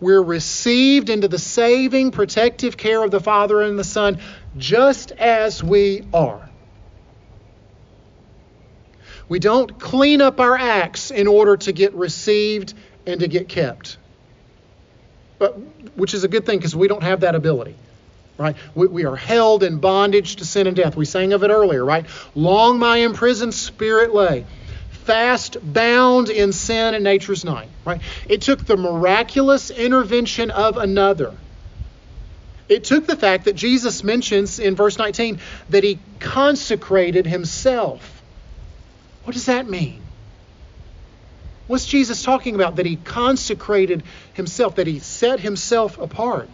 we're 0.00 0.22
received 0.22 1.10
into 1.10 1.28
the 1.28 1.38
saving, 1.38 2.10
protective 2.10 2.76
care 2.76 3.02
of 3.02 3.10
the 3.10 3.20
Father 3.20 3.62
and 3.62 3.78
the 3.78 3.84
Son 3.84 4.18
just 4.56 5.12
as 5.12 5.62
we 5.62 6.04
are. 6.12 6.48
We 9.28 9.38
don't 9.38 9.78
clean 9.78 10.20
up 10.20 10.40
our 10.40 10.56
acts 10.56 11.10
in 11.10 11.28
order 11.28 11.56
to 11.58 11.72
get 11.72 11.94
received 11.94 12.74
and 13.06 13.20
to 13.20 13.28
get 13.28 13.48
kept. 13.48 13.96
But, 15.38 15.52
which 15.96 16.14
is 16.14 16.24
a 16.24 16.28
good 16.28 16.44
thing 16.44 16.58
because 16.58 16.74
we 16.74 16.88
don't 16.88 17.02
have 17.02 17.20
that 17.20 17.34
ability. 17.34 17.76
Right? 18.38 18.56
We, 18.74 18.86
we 18.86 19.04
are 19.04 19.16
held 19.16 19.62
in 19.62 19.78
bondage 19.78 20.36
to 20.36 20.46
sin 20.46 20.66
and 20.66 20.74
death. 20.74 20.96
We 20.96 21.04
sang 21.04 21.34
of 21.34 21.44
it 21.44 21.50
earlier, 21.50 21.84
right? 21.84 22.06
Long 22.34 22.78
my 22.78 22.96
imprisoned 22.98 23.54
spirit 23.54 24.14
lay 24.14 24.46
fast 25.10 25.56
bound 25.60 26.28
in 26.30 26.52
sin 26.52 26.94
and 26.94 27.02
nature's 27.02 27.44
night, 27.44 27.68
right? 27.84 28.00
It 28.28 28.42
took 28.42 28.64
the 28.64 28.76
miraculous 28.76 29.72
intervention 29.72 30.52
of 30.52 30.76
another. 30.76 31.34
It 32.68 32.84
took 32.84 33.08
the 33.08 33.16
fact 33.16 33.46
that 33.46 33.56
Jesus 33.56 34.04
mentions 34.04 34.60
in 34.60 34.76
verse 34.76 34.98
19 34.98 35.40
that 35.70 35.82
he 35.82 35.98
consecrated 36.20 37.26
himself. 37.26 38.22
What 39.24 39.32
does 39.32 39.46
that 39.46 39.68
mean? 39.68 40.00
What's 41.66 41.86
Jesus 41.86 42.22
talking 42.22 42.54
about? 42.54 42.76
That 42.76 42.86
he 42.86 42.94
consecrated 42.94 44.04
himself, 44.34 44.76
that 44.76 44.86
he 44.86 45.00
set 45.00 45.40
himself 45.40 45.98
apart. 45.98 46.48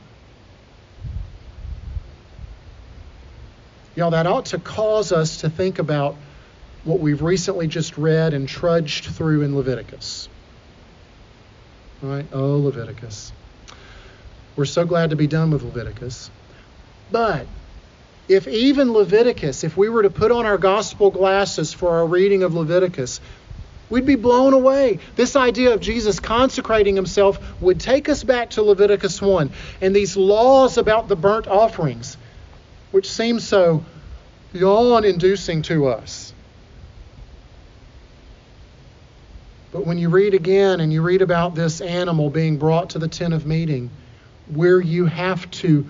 Know, 3.97 4.09
that 4.09 4.27
ought 4.27 4.47
to 4.47 4.59
cause 4.59 5.12
us 5.12 5.42
to 5.42 5.51
think 5.51 5.79
about 5.79 6.16
what 6.87 7.01
we've 7.01 7.20
recently 7.20 7.66
just 7.66 7.99
read 7.99 8.33
and 8.33 8.49
trudged 8.49 9.07
through 9.07 9.42
in 9.42 9.57
Leviticus. 9.57 10.29
Right? 12.01 12.27
Oh, 12.33 12.59
Leviticus. 12.59 13.33
We're 14.55 14.66
so 14.66 14.85
glad 14.85 15.11
to 15.11 15.16
be 15.16 15.27
done 15.27 15.51
with 15.51 15.64
Leviticus. 15.64 16.31
But 17.11 17.46
if 18.29 18.46
even 18.46 18.92
Leviticus, 18.92 19.64
if 19.64 19.77
we 19.77 19.88
were 19.88 20.03
to 20.03 20.11
put 20.11 20.31
on 20.31 20.46
our 20.46 20.59
gospel 20.59 21.11
glasses 21.11 21.72
for 21.72 21.90
our 21.90 22.07
reading 22.07 22.44
of 22.44 22.55
Leviticus, 22.55 23.20
we'd 23.90 24.07
be 24.07 24.14
blown 24.14 24.53
away. 24.53 25.01
This 25.16 25.35
idea 25.35 25.75
of 25.75 25.81
Jesus 25.81 26.20
consecrating 26.20 26.94
himself 26.94 27.61
would 27.61 27.81
take 27.81 28.09
us 28.09 28.22
back 28.22 28.51
to 28.51 28.62
Leviticus 28.62 29.20
1 29.20 29.51
and 29.81 29.94
these 29.94 30.16
laws 30.16 30.79
about 30.79 31.09
the 31.09 31.16
burnt 31.16 31.49
offerings, 31.49 32.16
which 32.92 33.11
seem 33.11 33.40
so 33.40 33.85
yawn 34.53 35.05
inducing 35.05 35.62
to 35.62 35.88
us. 35.88 36.26
But 39.77 39.85
when 39.85 39.99
you 39.99 40.09
read 40.09 40.33
again 40.33 40.81
and 40.81 40.91
you 40.91 41.03
read 41.03 41.21
about 41.21 41.55
this 41.55 41.83
animal 41.83 42.31
being 42.31 42.57
brought 42.57 42.89
to 42.91 42.99
the 42.99 43.09
tent 43.09 43.35
of 43.35 43.45
meeting, 43.45 43.91
where 44.49 44.81
you 44.81 45.05
have 45.05 45.51
to 45.51 45.87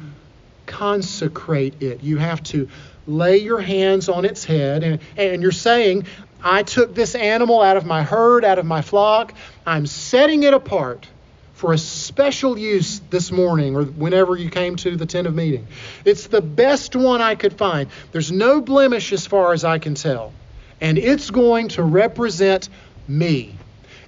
consecrate 0.67 1.81
it, 1.81 2.03
you 2.03 2.17
have 2.17 2.43
to 2.43 2.69
lay 3.07 3.37
your 3.37 3.61
hands 3.61 4.09
on 4.09 4.25
its 4.25 4.45
head, 4.45 4.83
and, 4.83 4.99
and 5.17 5.41
you're 5.41 5.53
saying, 5.53 6.07
I 6.43 6.65
took 6.65 6.97
this 6.97 7.15
animal 7.15 7.63
out 7.63 7.77
of 7.77 7.87
my 7.87 8.03
herd, 8.03 8.45
out 8.45 8.59
of 8.59 8.67
my 8.67 8.83
flock, 8.83 9.35
I'm 9.65 9.87
setting 9.87 10.43
it 10.43 10.53
apart 10.53 11.07
for 11.55 11.73
a 11.73 11.79
special 11.79 12.59
use 12.59 13.01
this 13.11 13.31
morning 13.31 13.77
or 13.77 13.85
whenever 13.85 14.35
you 14.35 14.51
came 14.51 14.75
to 14.75 14.97
the 14.97 15.07
tent 15.07 15.29
of 15.29 15.35
meeting. 15.37 15.65
It's 16.05 16.27
the 16.27 16.43
best 16.43 16.97
one 16.97 17.21
I 17.21 17.37
could 17.37 17.57
find. 17.57 17.89
There's 18.11 18.33
no 18.33 18.61
blemish 18.61 19.13
as 19.13 19.29
far 19.29 19.53
as 19.53 19.63
I 19.63 19.79
can 19.79 19.95
tell. 19.95 20.33
And 20.81 20.99
it's 20.99 21.31
going 21.31 21.69
to 21.69 21.85
represent 21.85 22.69
me. 23.07 23.55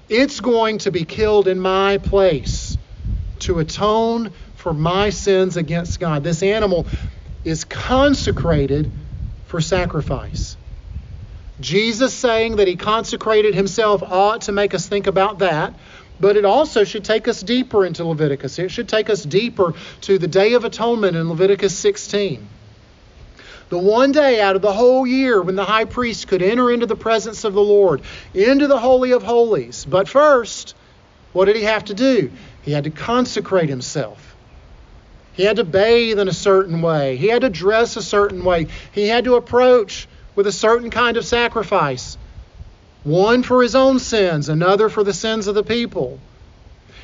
It's 0.09 0.41
going 0.41 0.79
to 0.79 0.91
be 0.91 1.05
killed 1.05 1.49
in 1.49 1.61
my 1.61 1.99
place 1.99 2.79
to 3.41 3.59
atone 3.59 4.33
for 4.57 4.73
my 4.73 5.11
sins 5.11 5.57
against 5.57 6.01
God. 6.01 6.25
This 6.25 6.43
animal 6.43 6.87
is 7.45 7.65
consecrated 7.65 8.91
for 9.47 9.61
sacrifice. 9.61 10.57
Jesus 11.61 12.15
saying 12.15 12.57
that 12.57 12.69
he 12.69 12.77
consecrated 12.77 13.55
himself 13.55 14.03
ought 14.03 14.43
to 14.43 14.53
make 14.53 14.75
us 14.75 14.87
think 14.87 15.07
about 15.07 15.41
that, 15.41 15.75
but 16.21 16.37
it 16.37 16.45
also 16.45 16.85
should 16.85 17.05
take 17.05 17.29
us 17.29 17.43
deeper 17.43 17.85
into 17.85 18.05
Leviticus. 18.05 18.59
It 18.59 18.71
should 18.71 18.89
take 18.89 19.11
us 19.11 19.23
deeper 19.23 19.75
to 20.03 20.19
the 20.19 20.29
Day 20.29 20.55
of 20.55 20.65
Atonement 20.65 21.17
in 21.17 21.29
Leviticus 21.29 21.77
16 21.77 22.49
the 23.69 23.79
one 23.79 24.13
day 24.13 24.41
out 24.41 24.57
of 24.57 24.63
the 24.63 24.73
whole 24.73 25.07
year 25.07 25.43
when 25.43 25.57
the 25.57 25.65
high 25.65 25.85
priest 25.85 26.29
could 26.29 26.43
enter 26.43 26.71
into 26.71 26.87
the 26.87 26.97
presence 26.97 27.45
of 27.45 27.53
the 27.55 27.63
Lord, 27.63 28.03
into 28.35 28.67
the 28.67 28.79
Holy 28.79 29.13
of 29.13 29.23
Holies. 29.23 29.85
But 29.85 30.09
first, 30.09 30.75
what 31.33 31.45
did 31.45 31.57
he 31.57 31.65
have 31.65 31.85
to 31.87 31.95
do? 31.95 32.31
He 32.63 32.73
had 32.73 32.85
to 32.85 32.91
consecrate 32.91 33.69
himself. 33.69 34.37
He 35.35 35.45
had 35.45 35.57
to 35.57 35.65
bathe 35.65 36.19
in 36.19 36.29
a 36.29 36.33
certain 36.33 36.83
way. 36.83 37.17
He 37.17 37.29
had 37.29 37.43
to 37.43 37.51
dress 37.51 37.97
a 37.97 38.03
certain 38.03 38.45
way. 38.45 38.67
He 38.93 39.07
had 39.07 39.25
to 39.25 39.37
approach 39.37 40.09
with 40.35 40.47
a 40.47 40.53
certain 40.53 40.91
kind 40.91 41.17
of 41.17 41.25
sacrifice 41.25 42.19
one 43.05 43.43
for 43.43 43.63
his 43.63 43.75
own 43.75 43.99
sins, 43.99 44.49
another 44.49 44.89
for 44.89 45.05
the 45.05 45.13
sins 45.13 45.47
of 45.47 45.55
the 45.55 45.63
people. 45.63 46.19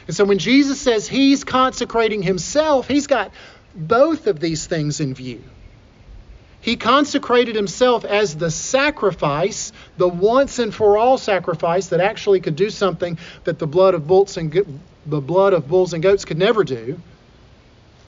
And 0.07 0.15
so 0.15 0.25
when 0.25 0.39
Jesus 0.39 0.81
says 0.81 1.09
he's 1.09 1.45
consecrating 1.45 2.23
himself, 2.23 2.89
he's 2.89 3.07
got 3.07 3.33
both 3.75 4.27
of 4.27 4.39
these 4.41 4.67
things 4.67 5.01
in 5.01 5.15
view. 5.15 5.43
He 6.65 6.77
consecrated 6.77 7.55
himself 7.55 8.07
as 8.07 8.37
the 8.37 8.51
sacrifice, 8.51 9.71
the 9.99 10.09
once 10.09 10.59
and 10.59 10.75
for 10.75 10.97
all 10.97 11.19
sacrifice 11.19 11.89
that 11.89 12.01
actually 12.01 12.41
could 12.41 12.57
do 12.57 12.71
something 12.71 13.19
that 13.45 13.59
the 13.59 13.67
blood 13.67 13.93
of 13.93 14.07
bulls 14.07 14.39
and 14.39 14.51
the 15.05 15.21
blood 15.21 15.53
of 15.53 15.69
bulls 15.69 15.93
and 15.93 16.03
goats 16.03 16.25
could 16.25 16.39
never 16.39 16.65
do. 16.65 16.99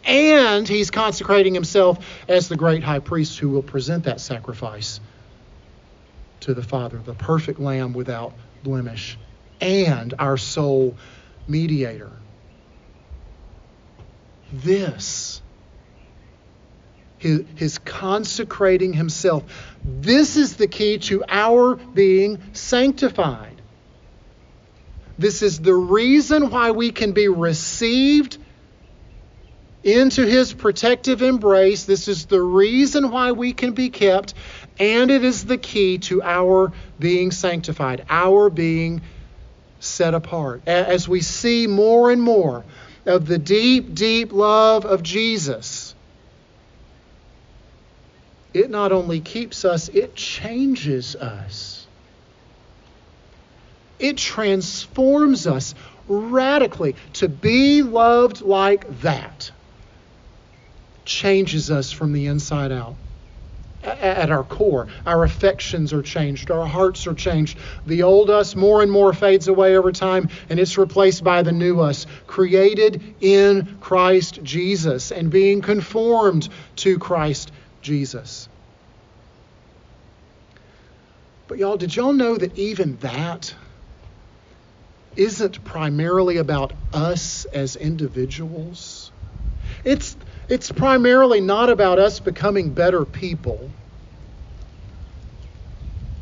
And 0.06 0.66
he's 0.66 0.90
consecrating 0.90 1.52
himself 1.52 1.98
as 2.28 2.48
the 2.48 2.56
great 2.56 2.82
high 2.82 3.00
priest 3.00 3.38
who 3.38 3.50
will 3.50 3.62
present 3.62 4.04
that 4.04 4.22
sacrifice 4.22 5.00
to 6.40 6.54
the 6.54 6.62
Father, 6.62 6.96
the 6.96 7.12
perfect 7.12 7.60
lamb 7.60 7.92
without 7.92 8.32
blemish, 8.62 9.18
and 9.60 10.14
our 10.18 10.38
sole 10.38 10.96
mediator. 11.46 12.12
This 14.50 15.35
his, 17.18 17.78
consecrating 17.78 18.92
himself. 18.92 19.44
This 19.84 20.36
is 20.36 20.56
the 20.56 20.66
key 20.66 20.98
to 20.98 21.24
our 21.28 21.76
being 21.76 22.42
sanctified. 22.52 23.60
This 25.18 25.42
is 25.42 25.60
the 25.60 25.74
reason 25.74 26.50
why 26.50 26.72
we 26.72 26.92
can 26.92 27.12
be 27.12 27.28
received 27.28 28.38
into 29.82 30.26
his 30.26 30.52
protective 30.52 31.22
embrace. 31.22 31.84
This 31.84 32.08
is 32.08 32.26
the 32.26 32.42
reason 32.42 33.10
why 33.10 33.32
we 33.32 33.52
can 33.52 33.72
be 33.72 33.88
kept, 33.88 34.34
and 34.78 35.10
it 35.10 35.24
is 35.24 35.44
the 35.44 35.56
key 35.56 35.98
to 35.98 36.22
our 36.22 36.72
being 36.98 37.30
sanctified, 37.30 38.04
our 38.10 38.50
being 38.50 39.00
set 39.80 40.12
apart. 40.12 40.62
As 40.66 41.08
we 41.08 41.20
see 41.20 41.66
more 41.66 42.10
and 42.10 42.20
more 42.20 42.64
of 43.06 43.26
the 43.26 43.38
deep, 43.38 43.94
deep 43.94 44.32
love 44.32 44.84
of 44.84 45.02
Jesus 45.02 45.85
it 48.56 48.70
not 48.70 48.90
only 48.90 49.20
keeps 49.20 49.64
us, 49.64 49.88
it 49.88 50.14
changes 50.14 51.14
us. 51.16 51.86
It 53.98 54.16
transforms 54.16 55.46
us 55.46 55.74
radically 56.08 56.96
to 57.14 57.28
be 57.28 57.82
loved 57.82 58.40
like 58.40 59.00
that. 59.02 59.50
Changes 61.04 61.70
us 61.70 61.92
from 61.92 62.12
the 62.12 62.26
inside 62.26 62.72
out 62.72 62.94
at 63.82 64.30
our 64.30 64.42
core. 64.42 64.88
Our 65.04 65.22
affections 65.24 65.92
are 65.92 66.02
changed, 66.02 66.50
our 66.50 66.66
hearts 66.66 67.06
are 67.06 67.14
changed. 67.14 67.58
The 67.86 68.02
old 68.02 68.30
us 68.30 68.56
more 68.56 68.82
and 68.82 68.90
more 68.90 69.12
fades 69.12 69.48
away 69.48 69.76
over 69.76 69.92
time, 69.92 70.28
and 70.48 70.58
it's 70.58 70.76
replaced 70.76 71.22
by 71.22 71.42
the 71.42 71.52
new 71.52 71.80
us, 71.80 72.06
created 72.26 73.02
in 73.20 73.78
Christ 73.80 74.42
Jesus 74.42 75.12
and 75.12 75.30
being 75.30 75.60
conformed 75.60 76.48
to 76.76 76.98
Christ 76.98 77.52
Jesus. 77.86 78.48
But, 81.46 81.58
y'all, 81.58 81.76
did 81.76 81.94
y'all 81.94 82.12
know 82.12 82.36
that 82.36 82.58
even 82.58 82.96
that 82.96 83.54
isn't 85.14 85.64
primarily 85.64 86.38
about 86.38 86.72
us 86.92 87.44
as 87.46 87.76
individuals? 87.76 89.12
It's 89.84 90.16
it's 90.48 90.72
primarily 90.72 91.40
not 91.40 91.70
about 91.70 92.00
us 92.00 92.18
becoming 92.18 92.72
better 92.74 93.04
people. 93.04 93.70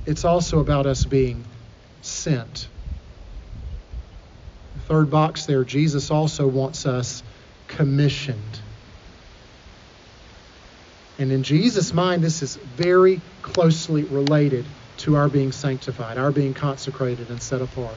It's 0.04 0.26
also 0.26 0.60
about 0.60 0.84
us 0.84 1.06
being 1.06 1.46
sent. 2.02 2.68
Third 4.86 5.10
box 5.10 5.46
there, 5.46 5.64
Jesus 5.64 6.10
also 6.10 6.46
wants 6.46 6.84
us 6.84 7.22
commissioned. 7.68 8.63
And 11.18 11.30
in 11.30 11.42
Jesus' 11.42 11.92
mind, 11.92 12.22
this 12.22 12.42
is 12.42 12.56
very 12.56 13.20
closely 13.42 14.04
related 14.04 14.64
to 14.98 15.16
our 15.16 15.28
being 15.28 15.52
sanctified, 15.52 16.18
our 16.18 16.32
being 16.32 16.54
consecrated 16.54 17.30
and 17.30 17.40
set 17.40 17.60
apart. 17.60 17.96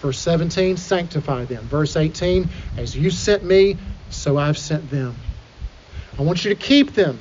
Verse 0.00 0.18
17, 0.18 0.78
sanctify 0.78 1.44
them. 1.44 1.64
Verse 1.64 1.96
18, 1.96 2.48
as 2.78 2.96
you 2.96 3.10
sent 3.10 3.44
me, 3.44 3.76
so 4.08 4.38
I've 4.38 4.56
sent 4.56 4.90
them. 4.90 5.14
I 6.18 6.22
want 6.22 6.44
you 6.44 6.54
to 6.54 6.60
keep 6.60 6.94
them. 6.94 7.18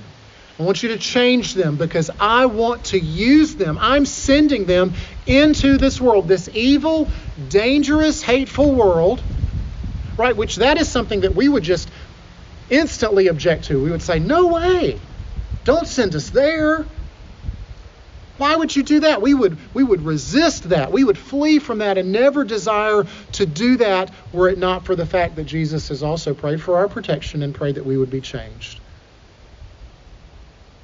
I 0.58 0.64
want 0.64 0.84
you 0.84 0.90
to 0.90 0.98
change 0.98 1.54
them 1.54 1.76
because 1.78 2.10
I 2.20 2.46
want 2.46 2.86
to 2.86 3.00
use 3.00 3.56
them. 3.56 3.78
I'm 3.80 4.06
sending 4.06 4.66
them 4.66 4.94
into 5.26 5.78
this 5.78 6.02
world, 6.02 6.28
this 6.28 6.50
evil, 6.54 7.10
dangerous, 7.48 8.22
hateful 8.22 8.74
world, 8.74 9.22
right? 10.18 10.36
Which 10.36 10.58
that 10.58 10.78
is 10.78 10.90
something 10.90 11.22
that 11.22 11.34
we 11.34 11.48
would 11.48 11.64
just 11.64 11.90
instantly 12.70 13.28
object 13.28 13.66
to. 13.66 13.82
We 13.82 13.92
would 13.92 14.02
say, 14.02 14.20
No 14.20 14.48
way. 14.48 15.00
Don't 15.64 15.88
send 15.88 16.16
us 16.16 16.30
there. 16.30 16.86
Why 18.38 18.56
would 18.56 18.74
you 18.74 18.84
do 18.84 19.02
that? 19.02 19.22
We 19.22 19.34
would, 19.34 19.58
we 19.74 19.84
would 19.84 20.02
resist 20.02 20.70
that. 20.70 20.94
We 20.94 21.04
would 21.04 21.18
flee 21.18 21.60
from 21.60 21.80
that 21.80 21.98
and 21.98 22.14
never 22.14 22.46
desire 22.46 23.06
to 23.34 23.46
do 23.46 23.76
that 23.78 24.12
were 24.32 24.48
it 24.48 24.58
not 24.58 24.86
for 24.86 24.96
the 24.96 25.06
fact 25.06 25.36
that 25.36 25.44
Jesus 25.44 25.90
has 25.90 26.04
also 26.04 26.34
prayed 26.34 26.62
for 26.62 26.78
our 26.78 26.88
protection 26.88 27.44
and 27.44 27.54
prayed 27.54 27.76
that 27.76 27.86
we 27.86 27.98
would 27.98 28.10
be 28.10 28.22
changed. 28.22 28.80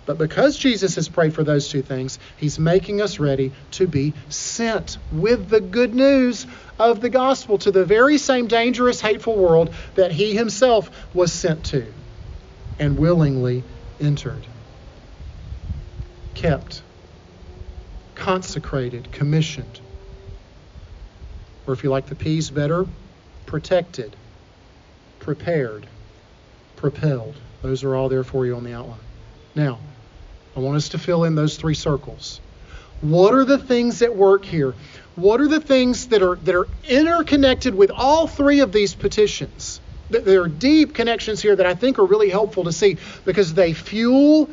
But 0.05 0.17
because 0.17 0.57
Jesus 0.57 0.95
has 0.95 1.07
prayed 1.07 1.33
for 1.33 1.43
those 1.43 1.69
two 1.69 1.81
things, 1.81 2.19
he's 2.37 2.59
making 2.59 3.01
us 3.01 3.19
ready 3.19 3.53
to 3.71 3.87
be 3.87 4.13
sent 4.29 4.97
with 5.11 5.49
the 5.49 5.61
good 5.61 5.95
news 5.95 6.45
of 6.77 6.99
the 6.99 7.09
gospel 7.09 7.57
to 7.59 7.71
the 7.71 7.85
very 7.85 8.17
same 8.17 8.47
dangerous, 8.47 8.99
hateful 8.99 9.35
world 9.35 9.73
that 9.95 10.11
he 10.11 10.35
himself 10.35 10.91
was 11.13 11.31
sent 11.31 11.63
to 11.67 11.91
and 12.79 12.99
willingly 12.99 13.63
entered. 13.99 14.45
Kept 16.35 16.83
consecrated, 18.15 19.11
commissioned. 19.11 19.79
Or 21.67 21.73
if 21.73 21.83
you 21.83 21.89
like 21.89 22.07
the 22.07 22.15
P's 22.15 22.49
better, 22.49 22.85
protected, 23.45 24.15
prepared, 25.19 25.85
propelled. 26.75 27.35
Those 27.61 27.83
are 27.83 27.95
all 27.95 28.09
there 28.09 28.23
for 28.23 28.45
you 28.45 28.55
on 28.55 28.63
the 28.63 28.73
outline. 28.73 28.99
Now, 29.53 29.79
I 30.55 30.59
want 30.59 30.77
us 30.77 30.89
to 30.89 30.97
fill 30.97 31.23
in 31.23 31.35
those 31.35 31.57
three 31.57 31.73
circles. 31.73 32.39
What 33.01 33.33
are 33.33 33.45
the 33.45 33.57
things 33.57 34.01
at 34.01 34.15
work 34.15 34.45
here? 34.45 34.73
What 35.15 35.41
are 35.41 35.47
the 35.47 35.59
things 35.59 36.07
that 36.07 36.21
are 36.21 36.35
that 36.35 36.55
are 36.55 36.67
interconnected 36.87 37.75
with 37.75 37.91
all 37.91 38.27
three 38.27 38.61
of 38.61 38.71
these 38.71 38.95
petitions? 38.95 39.81
There 40.09 40.41
are 40.43 40.47
deep 40.47 40.93
connections 40.93 41.41
here 41.41 41.55
that 41.55 41.65
I 41.65 41.73
think 41.73 41.99
are 41.99 42.05
really 42.05 42.29
helpful 42.29 42.63
to 42.65 42.71
see 42.71 42.97
because 43.25 43.53
they 43.53 43.73
fuel 43.73 44.49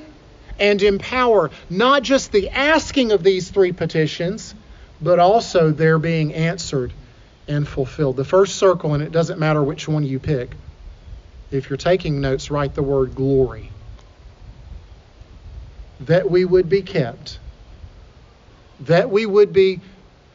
and 0.58 0.82
empower 0.82 1.50
not 1.70 2.02
just 2.02 2.32
the 2.32 2.50
asking 2.50 3.12
of 3.12 3.22
these 3.22 3.50
three 3.50 3.72
petitions, 3.72 4.54
but 5.00 5.18
also 5.18 5.70
their 5.70 5.98
being 5.98 6.34
answered 6.34 6.92
and 7.48 7.66
fulfilled. 7.66 8.16
The 8.16 8.24
first 8.24 8.56
circle, 8.56 8.94
and 8.94 9.02
it 9.02 9.12
doesn't 9.12 9.38
matter 9.38 9.62
which 9.62 9.88
one 9.88 10.04
you 10.04 10.18
pick, 10.18 10.50
if 11.50 11.68
you're 11.68 11.76
taking 11.76 12.20
notes, 12.20 12.50
write 12.50 12.74
the 12.74 12.82
word 12.82 13.14
glory. 13.14 13.70
That 16.00 16.30
we 16.30 16.44
would 16.44 16.68
be 16.68 16.82
kept, 16.82 17.38
that 18.80 19.10
we 19.10 19.26
would 19.26 19.52
be 19.52 19.80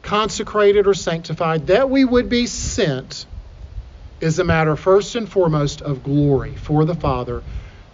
consecrated 0.02 0.86
or 0.86 0.94
sanctified, 0.94 1.66
that 1.66 1.90
we 1.90 2.04
would 2.04 2.28
be 2.28 2.46
sent, 2.46 3.26
is 4.20 4.38
a 4.38 4.44
matter 4.44 4.76
first 4.76 5.14
and 5.16 5.28
foremost 5.28 5.82
of 5.82 6.02
glory 6.02 6.54
for 6.54 6.84
the 6.84 6.94
Father 6.94 7.42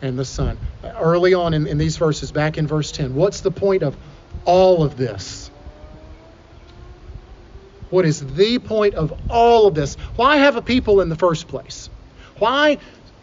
and 0.02 0.18
the 0.18 0.24
Son. 0.24 0.58
Early 0.82 1.34
on 1.34 1.54
in, 1.54 1.66
in 1.66 1.78
these 1.78 1.96
verses, 1.96 2.32
back 2.32 2.58
in 2.58 2.66
verse 2.66 2.92
10, 2.92 3.14
what's 3.14 3.40
the 3.40 3.50
point 3.50 3.82
of 3.82 3.96
all 4.44 4.82
of 4.82 4.96
this? 4.96 5.50
What 7.90 8.04
is 8.04 8.24
the 8.34 8.58
point 8.58 8.94
of 8.94 9.14
all 9.28 9.66
of 9.66 9.74
this? 9.74 9.94
Why 10.16 10.38
have 10.38 10.56
a 10.56 10.62
people 10.62 11.00
in 11.00 11.08
the 11.08 11.16
first 11.16 11.48
place? 11.48 11.88
Why 12.38 12.78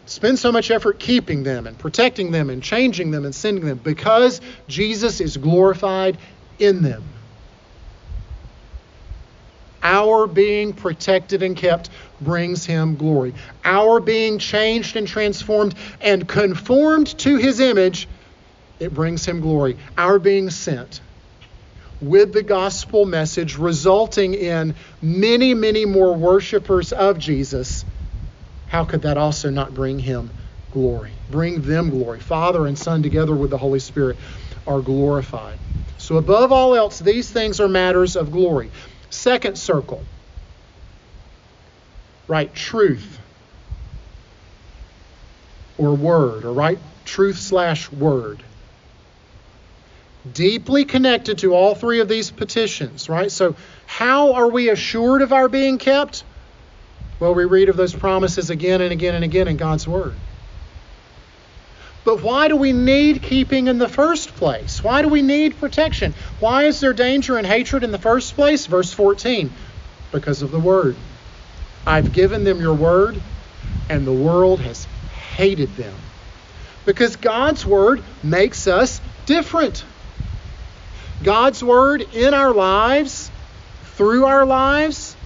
spend 0.06 0.38
so 0.38 0.50
much 0.50 0.70
effort 0.70 0.98
keeping 0.98 1.42
them 1.42 1.66
and 1.66 1.78
protecting 1.78 2.30
them 2.30 2.50
and 2.50 2.62
changing 2.62 3.10
them 3.10 3.24
and 3.24 3.34
sending 3.34 3.66
them? 3.66 3.78
Because 3.78 4.40
Jesus 4.68 5.20
is 5.20 5.36
glorified 5.36 6.18
in 6.58 6.82
them. 6.82 7.04
Our 9.82 10.26
being 10.26 10.72
protected 10.72 11.42
and 11.42 11.56
kept 11.56 11.90
brings 12.20 12.64
him 12.64 12.96
glory. 12.96 13.34
Our 13.64 14.00
being 14.00 14.38
changed 14.38 14.96
and 14.96 15.06
transformed 15.06 15.74
and 16.00 16.26
conformed 16.28 17.18
to 17.18 17.36
his 17.36 17.60
image, 17.60 18.08
it 18.78 18.94
brings 18.94 19.24
him 19.24 19.40
glory. 19.40 19.76
Our 19.96 20.18
being 20.18 20.50
sent 20.50 21.00
with 22.00 22.32
the 22.32 22.42
gospel 22.42 23.06
message, 23.06 23.56
resulting 23.56 24.34
in 24.34 24.74
many, 25.00 25.54
many 25.54 25.84
more 25.84 26.14
worshipers 26.14 26.92
of 26.92 27.18
Jesus, 27.18 27.84
how 28.68 28.84
could 28.84 29.02
that 29.02 29.16
also 29.16 29.50
not 29.50 29.72
bring 29.72 29.98
him 29.98 30.30
glory? 30.72 31.12
Bring 31.30 31.62
them 31.62 31.90
glory. 31.90 32.18
Father 32.20 32.66
and 32.66 32.76
Son, 32.76 33.02
together 33.02 33.34
with 33.34 33.50
the 33.50 33.58
Holy 33.58 33.78
Spirit, 33.78 34.16
are 34.66 34.80
glorified. 34.80 35.58
So, 35.98 36.16
above 36.16 36.50
all 36.50 36.74
else, 36.74 36.98
these 36.98 37.30
things 37.30 37.60
are 37.60 37.68
matters 37.68 38.16
of 38.16 38.32
glory. 38.32 38.70
Second 39.12 39.58
circle 39.58 40.02
write 42.28 42.54
truth 42.54 43.18
or 45.76 45.94
word, 45.94 46.44
or 46.44 46.52
write 46.52 46.78
truth 47.04 47.38
slash 47.38 47.90
word. 47.92 48.42
Deeply 50.32 50.84
connected 50.84 51.38
to 51.38 51.54
all 51.54 51.74
three 51.74 52.00
of 52.00 52.08
these 52.08 52.30
petitions, 52.30 53.08
right? 53.08 53.30
So, 53.30 53.56
how 53.86 54.34
are 54.34 54.48
we 54.48 54.70
assured 54.70 55.20
of 55.20 55.32
our 55.32 55.48
being 55.48 55.78
kept? 55.78 56.24
Well, 57.18 57.34
we 57.34 57.44
read 57.44 57.68
of 57.68 57.76
those 57.76 57.94
promises 57.94 58.48
again 58.48 58.80
and 58.80 58.92
again 58.92 59.14
and 59.14 59.24
again 59.24 59.48
in 59.48 59.56
God's 59.56 59.86
Word. 59.86 60.14
But 62.04 62.22
why 62.22 62.48
do 62.48 62.56
we 62.56 62.72
need 62.72 63.22
keeping 63.22 63.68
in 63.68 63.78
the 63.78 63.88
first 63.88 64.34
place? 64.34 64.82
Why 64.82 65.02
do 65.02 65.08
we 65.08 65.22
need 65.22 65.58
protection? 65.58 66.14
Why 66.40 66.64
is 66.64 66.80
there 66.80 66.92
danger 66.92 67.36
and 67.36 67.46
hatred 67.46 67.84
in 67.84 67.92
the 67.92 67.98
first 67.98 68.34
place? 68.34 68.66
Verse 68.66 68.92
14 68.92 69.50
because 70.10 70.42
of 70.42 70.50
the 70.50 70.60
Word. 70.60 70.94
I've 71.86 72.12
given 72.12 72.44
them 72.44 72.60
your 72.60 72.74
word, 72.74 73.20
and 73.88 74.06
the 74.06 74.12
world 74.12 74.60
has 74.60 74.84
hated 75.34 75.74
them. 75.76 75.94
Because 76.84 77.16
God's 77.16 77.66
word 77.66 78.02
makes 78.22 78.66
us 78.66 79.00
different. 79.26 79.84
God's 81.22 81.62
word 81.62 82.02
in 82.14 82.34
our 82.34 82.52
lives, 82.52 83.30
through 83.96 84.26
our 84.26 84.46
lives, 84.46 85.16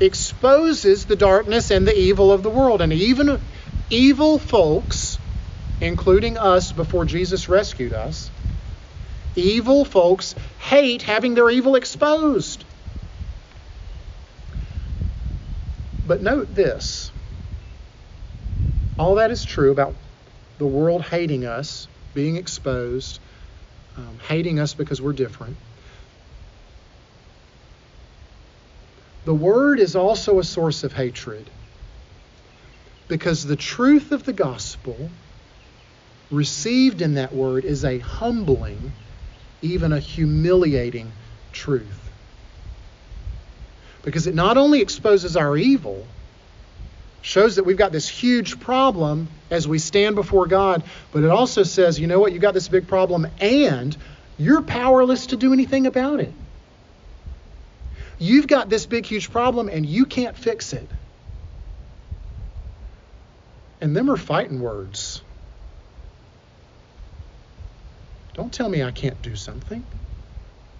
exposes 0.00 1.06
the 1.06 1.16
darkness 1.16 1.70
and 1.70 1.86
the 1.86 1.96
evil 1.96 2.32
of 2.32 2.42
the 2.42 2.50
world. 2.50 2.80
And 2.80 2.92
even 2.92 3.40
evil 3.90 4.38
folks, 4.38 4.96
including 5.80 6.38
us 6.38 6.72
before 6.72 7.04
Jesus 7.04 7.48
rescued 7.48 7.92
us, 7.92 8.30
evil 9.36 9.84
folks 9.84 10.34
hate 10.60 11.02
having 11.02 11.34
their 11.34 11.50
evil 11.50 11.76
exposed. 11.76 12.64
But 16.06 16.22
note 16.22 16.54
this 16.54 17.10
all 18.98 19.16
that 19.16 19.30
is 19.30 19.44
true 19.44 19.72
about 19.72 19.94
the 20.58 20.66
world 20.66 21.02
hating 21.02 21.44
us, 21.44 21.88
being 22.14 22.36
exposed, 22.36 23.18
um, 23.96 24.18
hating 24.28 24.60
us 24.60 24.74
because 24.74 25.02
we're 25.02 25.12
different. 25.12 25.56
The 29.24 29.34
Word 29.34 29.80
is 29.80 29.96
also 29.96 30.38
a 30.38 30.44
source 30.44 30.84
of 30.84 30.92
hatred 30.92 31.50
because 33.08 33.44
the 33.44 33.56
truth 33.56 34.12
of 34.12 34.24
the 34.24 34.32
gospel 34.32 35.10
received 36.30 37.02
in 37.02 37.14
that 37.14 37.32
Word 37.32 37.64
is 37.64 37.84
a 37.84 37.98
humbling, 37.98 38.92
even 39.62 39.92
a 39.92 39.98
humiliating 39.98 41.10
truth. 41.52 42.00
Because 44.02 44.26
it 44.26 44.34
not 44.34 44.58
only 44.58 44.80
exposes 44.80 45.36
our 45.36 45.56
evil, 45.56 46.06
shows 47.24 47.56
that 47.56 47.64
we've 47.64 47.78
got 47.78 47.90
this 47.90 48.06
huge 48.06 48.60
problem 48.60 49.28
as 49.50 49.66
we 49.66 49.78
stand 49.78 50.14
before 50.14 50.46
God, 50.46 50.82
but 51.10 51.22
it 51.22 51.30
also 51.30 51.62
says, 51.62 51.98
you 51.98 52.06
know 52.06 52.20
what, 52.20 52.32
you've 52.32 52.42
got 52.42 52.52
this 52.52 52.68
big 52.68 52.86
problem 52.86 53.26
and 53.40 53.96
you're 54.38 54.60
powerless 54.60 55.28
to 55.28 55.36
do 55.36 55.54
anything 55.54 55.86
about 55.86 56.20
it. 56.20 56.32
You've 58.18 58.46
got 58.46 58.68
this 58.68 58.84
big, 58.84 59.06
huge 59.06 59.30
problem 59.30 59.68
and 59.68 59.86
you 59.86 60.04
can't 60.04 60.36
fix 60.36 60.74
it. 60.74 60.88
And 63.80 63.96
them 63.96 64.10
are 64.10 64.18
fighting 64.18 64.60
words. 64.60 65.22
Don't 68.34 68.52
tell 68.52 68.68
me 68.68 68.82
I 68.82 68.90
can't 68.90 69.20
do 69.22 69.34
something. 69.36 69.84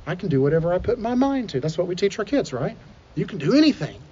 I 0.06 0.14
can 0.16 0.28
do 0.28 0.42
whatever 0.42 0.72
I 0.72 0.78
put 0.78 0.98
my 0.98 1.14
mind 1.14 1.50
to. 1.50 1.60
That's 1.60 1.78
what 1.78 1.86
we 1.86 1.94
teach 1.94 2.18
our 2.18 2.24
kids, 2.24 2.52
right? 2.52 2.76
You 3.14 3.26
can 3.26 3.38
do 3.38 3.54
anything. 3.54 4.02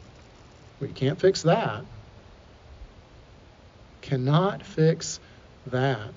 We 0.80 0.88
can't 0.88 1.20
fix 1.20 1.42
that 1.42 1.84
cannot 4.02 4.62
fix 4.62 5.20
that. 5.68 6.12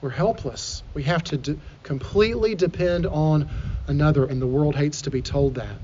We're 0.00 0.10
helpless. 0.10 0.82
We 0.94 1.02
have 1.04 1.24
to 1.24 1.38
de- 1.38 1.58
completely 1.82 2.54
depend 2.54 3.06
on 3.06 3.50
another, 3.88 4.26
and 4.26 4.40
the 4.40 4.46
world 4.46 4.76
hates 4.76 5.02
to 5.02 5.10
be 5.10 5.22
told 5.22 5.56
that. 5.56 5.76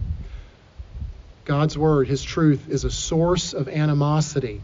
God's 1.45 1.77
Word, 1.77 2.07
His 2.07 2.23
truth, 2.23 2.69
is 2.69 2.85
a 2.85 2.91
source 2.91 3.55
of 3.55 3.69
animosity, 3.69 4.63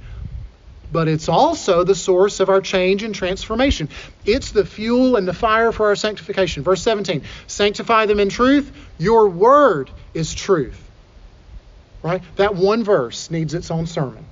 but 0.90 1.08
it's 1.08 1.28
also 1.28 1.84
the 1.84 1.94
source 1.94 2.40
of 2.40 2.48
our 2.48 2.60
change 2.60 3.02
and 3.02 3.14
transformation. 3.14 3.88
It's 4.24 4.52
the 4.52 4.64
fuel 4.64 5.16
and 5.16 5.28
the 5.28 5.34
fire 5.34 5.72
for 5.72 5.86
our 5.86 5.96
sanctification. 5.96 6.62
Verse 6.62 6.82
17 6.82 7.22
Sanctify 7.46 8.06
them 8.06 8.20
in 8.20 8.28
truth. 8.28 8.72
Your 8.98 9.28
Word 9.28 9.90
is 10.14 10.34
truth. 10.34 10.82
Right? 12.02 12.22
That 12.36 12.54
one 12.54 12.84
verse 12.84 13.30
needs 13.30 13.54
its 13.54 13.70
own 13.70 13.86
sermon. 13.86 14.24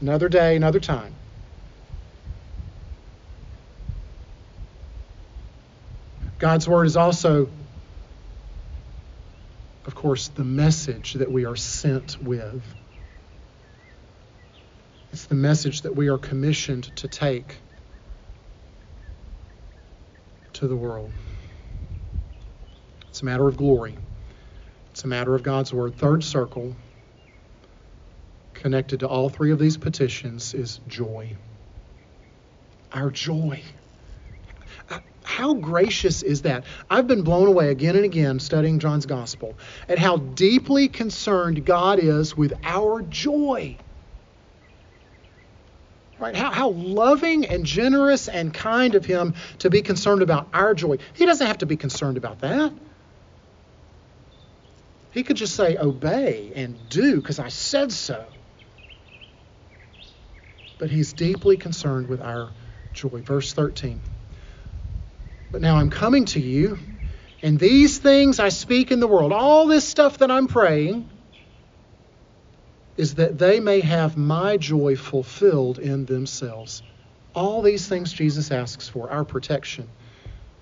Another 0.00 0.28
day, 0.28 0.56
another 0.56 0.80
time. 0.80 1.14
God's 6.38 6.68
Word 6.68 6.86
is 6.86 6.96
also, 6.96 7.48
of 9.86 9.94
course, 9.94 10.28
the 10.28 10.44
message 10.44 11.14
that 11.14 11.30
we 11.30 11.44
are 11.44 11.56
sent 11.56 12.20
with. 12.20 12.62
It's 15.12 15.26
the 15.26 15.34
message 15.34 15.82
that 15.82 15.94
we 15.94 16.08
are 16.08 16.16
commissioned 16.16 16.84
to 16.96 17.06
take 17.06 17.58
to 20.54 20.66
the 20.66 20.76
world. 20.76 21.12
It's 23.10 23.20
a 23.20 23.26
matter 23.26 23.46
of 23.46 23.58
glory. 23.58 23.98
It's 24.90 25.04
a 25.04 25.08
matter 25.08 25.34
of 25.34 25.42
God's 25.42 25.72
Word. 25.72 25.96
Third 25.96 26.24
circle 26.24 26.74
connected 28.54 29.00
to 29.00 29.08
all 29.08 29.28
three 29.28 29.52
of 29.52 29.58
these 29.58 29.76
petitions 29.76 30.54
is 30.54 30.80
joy. 30.88 31.36
Our 32.92 33.10
joy. 33.10 33.62
Uh, 34.88 35.00
how 35.24 35.54
gracious 35.54 36.22
is 36.22 36.42
that? 36.42 36.64
I've 36.88 37.06
been 37.06 37.22
blown 37.22 37.48
away 37.48 37.70
again 37.70 37.96
and 37.96 38.04
again 38.06 38.38
studying 38.38 38.78
John's 38.78 39.06
gospel 39.06 39.58
at 39.90 39.98
how 39.98 40.16
deeply 40.16 40.88
concerned 40.88 41.66
God 41.66 41.98
is 41.98 42.34
with 42.34 42.54
our 42.64 43.02
joy. 43.02 43.76
Right? 46.22 46.34
How, 46.34 46.50
how 46.50 46.70
loving 46.70 47.46
and 47.46 47.64
generous 47.64 48.28
and 48.28 48.54
kind 48.54 48.94
of 48.94 49.04
Him 49.04 49.34
to 49.58 49.70
be 49.70 49.82
concerned 49.82 50.22
about 50.22 50.48
our 50.54 50.72
joy. 50.74 50.98
He 51.14 51.26
doesn't 51.26 51.46
have 51.46 51.58
to 51.58 51.66
be 51.66 51.76
concerned 51.76 52.16
about 52.16 52.40
that. 52.40 52.72
He 55.10 55.24
could 55.24 55.36
just 55.36 55.54
say, 55.54 55.76
obey 55.76 56.52
and 56.54 56.88
do 56.88 57.16
because 57.16 57.38
I 57.38 57.48
said 57.48 57.92
so 57.92 58.24
but 60.82 60.90
he's 60.90 61.12
deeply 61.12 61.56
concerned 61.56 62.08
with 62.08 62.20
our 62.20 62.50
joy. 62.92 63.22
Verse 63.22 63.52
13. 63.52 64.00
But 65.52 65.60
now 65.60 65.76
I'm 65.76 65.90
coming 65.90 66.24
to 66.24 66.40
you, 66.40 66.76
and 67.40 67.56
these 67.56 67.98
things 67.98 68.40
I 68.40 68.48
speak 68.48 68.90
in 68.90 68.98
the 68.98 69.06
world, 69.06 69.32
all 69.32 69.68
this 69.68 69.86
stuff 69.86 70.18
that 70.18 70.32
I'm 70.32 70.48
praying, 70.48 71.08
is 72.96 73.16
that 73.16 73.38
they 73.38 73.60
may 73.60 73.80
have 73.80 74.16
my 74.16 74.56
joy 74.56 74.96
fulfilled 74.96 75.78
in 75.78 76.04
themselves. 76.06 76.82
All 77.34 77.62
these 77.62 77.86
things 77.86 78.12
Jesus 78.12 78.50
asks 78.50 78.88
for 78.88 79.10
our 79.10 79.24
protection, 79.24 79.88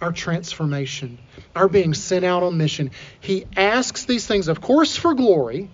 our 0.00 0.12
transformation, 0.12 1.18
our 1.56 1.68
being 1.68 1.94
sent 1.94 2.24
out 2.24 2.42
on 2.42 2.56
mission. 2.56 2.92
He 3.20 3.46
asks 3.56 4.04
these 4.04 4.26
things, 4.26 4.48
of 4.48 4.60
course, 4.60 4.96
for 4.96 5.14
glory 5.14 5.68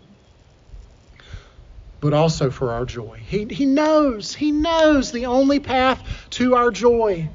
but 2.01 2.12
also 2.12 2.51
for 2.51 2.73
our 2.73 2.85
joy. 2.85 3.21
He, 3.27 3.47
he 3.47 3.66
knows, 3.66 4.35
He 4.35 4.53
knows 4.53 5.12
the 5.12 5.27
only 5.27 5.61
path 5.61 6.03
to 6.31 6.55
our 6.55 6.71
joy 6.71 7.29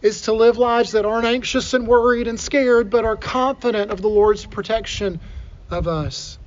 is 0.00 0.22
to 0.22 0.32
live 0.32 0.58
lives 0.58 0.92
that 0.92 1.04
aren't 1.04 1.26
anxious 1.26 1.74
and 1.74 1.88
worried 1.88 2.28
and 2.28 2.38
scared, 2.38 2.88
but 2.88 3.04
are 3.04 3.16
confident 3.16 3.90
of 3.90 4.00
the 4.00 4.08
Lord's 4.08 4.46
protection 4.46 5.20
of 5.70 5.88
us. 5.88 6.37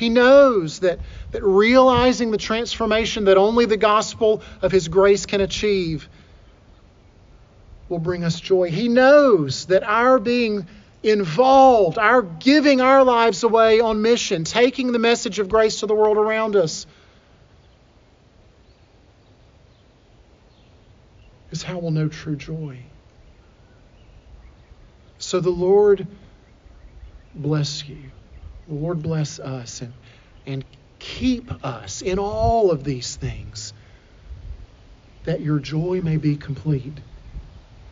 He 0.00 0.08
knows 0.08 0.80
that, 0.80 0.98
that 1.32 1.44
realizing 1.44 2.30
the 2.30 2.38
transformation 2.38 3.26
that 3.26 3.36
only 3.36 3.66
the 3.66 3.76
gospel 3.76 4.42
of 4.62 4.72
His 4.72 4.88
grace 4.88 5.26
can 5.26 5.42
achieve 5.42 6.08
will 7.90 7.98
bring 7.98 8.24
us 8.24 8.40
joy. 8.40 8.70
He 8.70 8.88
knows 8.88 9.66
that 9.66 9.82
our 9.82 10.18
being 10.18 10.66
involved, 11.02 11.98
our 11.98 12.22
giving 12.22 12.80
our 12.80 13.04
lives 13.04 13.42
away 13.42 13.80
on 13.80 14.00
mission, 14.00 14.44
taking 14.44 14.92
the 14.92 14.98
message 14.98 15.38
of 15.38 15.50
grace 15.50 15.80
to 15.80 15.86
the 15.86 15.94
world 15.94 16.16
around 16.16 16.56
us, 16.56 16.86
is 21.50 21.62
how 21.62 21.78
we'll 21.78 21.90
know 21.90 22.08
true 22.08 22.36
joy. 22.36 22.78
So 25.18 25.40
the 25.40 25.50
Lord 25.50 26.06
bless 27.34 27.86
you. 27.86 27.98
Lord 28.70 29.02
bless 29.02 29.38
us 29.38 29.80
and, 29.80 29.92
and 30.46 30.64
keep 30.98 31.50
us 31.64 32.02
in 32.02 32.18
all 32.18 32.70
of 32.70 32.84
these 32.84 33.16
things 33.16 33.72
that 35.24 35.40
your 35.40 35.58
joy 35.58 36.00
may 36.02 36.16
be 36.16 36.36
complete 36.36 36.98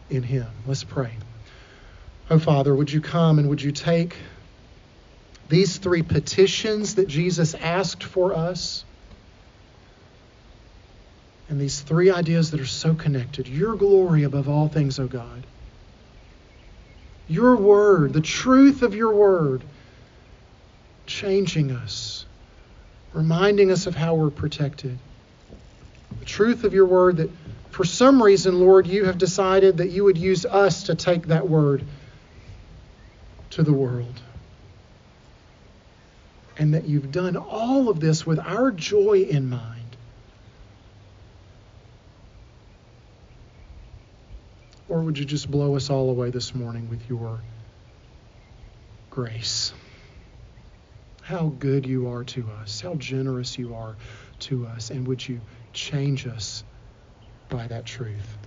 in 0.08 0.22
Him. 0.22 0.46
Let's 0.66 0.84
pray. 0.84 1.18
Oh, 2.30 2.38
Father, 2.38 2.74
would 2.74 2.92
you 2.92 3.00
come 3.00 3.38
and 3.38 3.48
would 3.48 3.62
you 3.62 3.72
take 3.72 4.14
these 5.48 5.78
three 5.78 6.02
petitions 6.02 6.96
that 6.96 7.08
Jesus 7.08 7.54
asked 7.54 8.04
for 8.04 8.34
us 8.34 8.84
and 11.48 11.58
these 11.58 11.80
three 11.80 12.10
ideas 12.10 12.50
that 12.50 12.60
are 12.60 12.66
so 12.66 12.94
connected 12.94 13.48
your 13.48 13.76
glory 13.76 14.24
above 14.24 14.48
all 14.48 14.68
things, 14.68 14.98
O 14.98 15.04
oh 15.04 15.08
God, 15.08 15.46
your 17.26 17.56
word, 17.56 18.12
the 18.12 18.20
truth 18.20 18.82
of 18.82 18.94
your 18.94 19.14
word, 19.14 19.64
changing 21.08 21.72
us, 21.72 22.24
reminding 23.12 23.72
us 23.72 23.86
of 23.86 23.96
how 23.96 24.14
we're 24.14 24.30
protected. 24.30 24.96
The 26.20 26.24
truth 26.24 26.62
of 26.62 26.72
your 26.72 26.86
word 26.86 27.16
that 27.16 27.30
for 27.70 27.84
some 27.84 28.22
reason, 28.22 28.60
Lord, 28.60 28.86
you 28.86 29.04
have 29.04 29.18
decided 29.18 29.78
that 29.78 29.90
you 29.90 30.04
would 30.04 30.18
use 30.18 30.44
us 30.44 30.84
to 30.84 30.94
take 30.94 31.28
that 31.28 31.48
word 31.48 31.84
to 33.50 33.62
the 33.62 33.72
world. 33.72 34.20
And 36.58 36.74
that 36.74 36.88
you've 36.88 37.12
done 37.12 37.36
all 37.36 37.88
of 37.88 38.00
this 38.00 38.26
with 38.26 38.40
our 38.40 38.72
joy 38.72 39.26
in 39.30 39.48
mind. 39.48 39.96
Or 44.88 45.02
would 45.02 45.18
you 45.18 45.24
just 45.24 45.50
blow 45.50 45.76
us 45.76 45.90
all 45.90 46.10
away 46.10 46.30
this 46.30 46.54
morning 46.54 46.88
with 46.90 47.08
your 47.08 47.40
grace? 49.10 49.72
How 51.28 51.48
good 51.58 51.84
you 51.86 52.08
are 52.08 52.24
to 52.24 52.48
us, 52.62 52.80
how 52.80 52.94
generous 52.94 53.58
you 53.58 53.74
are 53.74 53.98
to 54.38 54.66
us, 54.66 54.88
and 54.88 55.06
would 55.06 55.28
you 55.28 55.42
change 55.74 56.26
us 56.26 56.64
by 57.50 57.66
that 57.66 57.84
truth? 57.84 58.38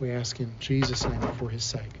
We 0.00 0.10
ask 0.10 0.40
in 0.40 0.56
Jesus' 0.58 1.06
name 1.06 1.20
for 1.38 1.48
his 1.48 1.62
sake. 1.62 2.00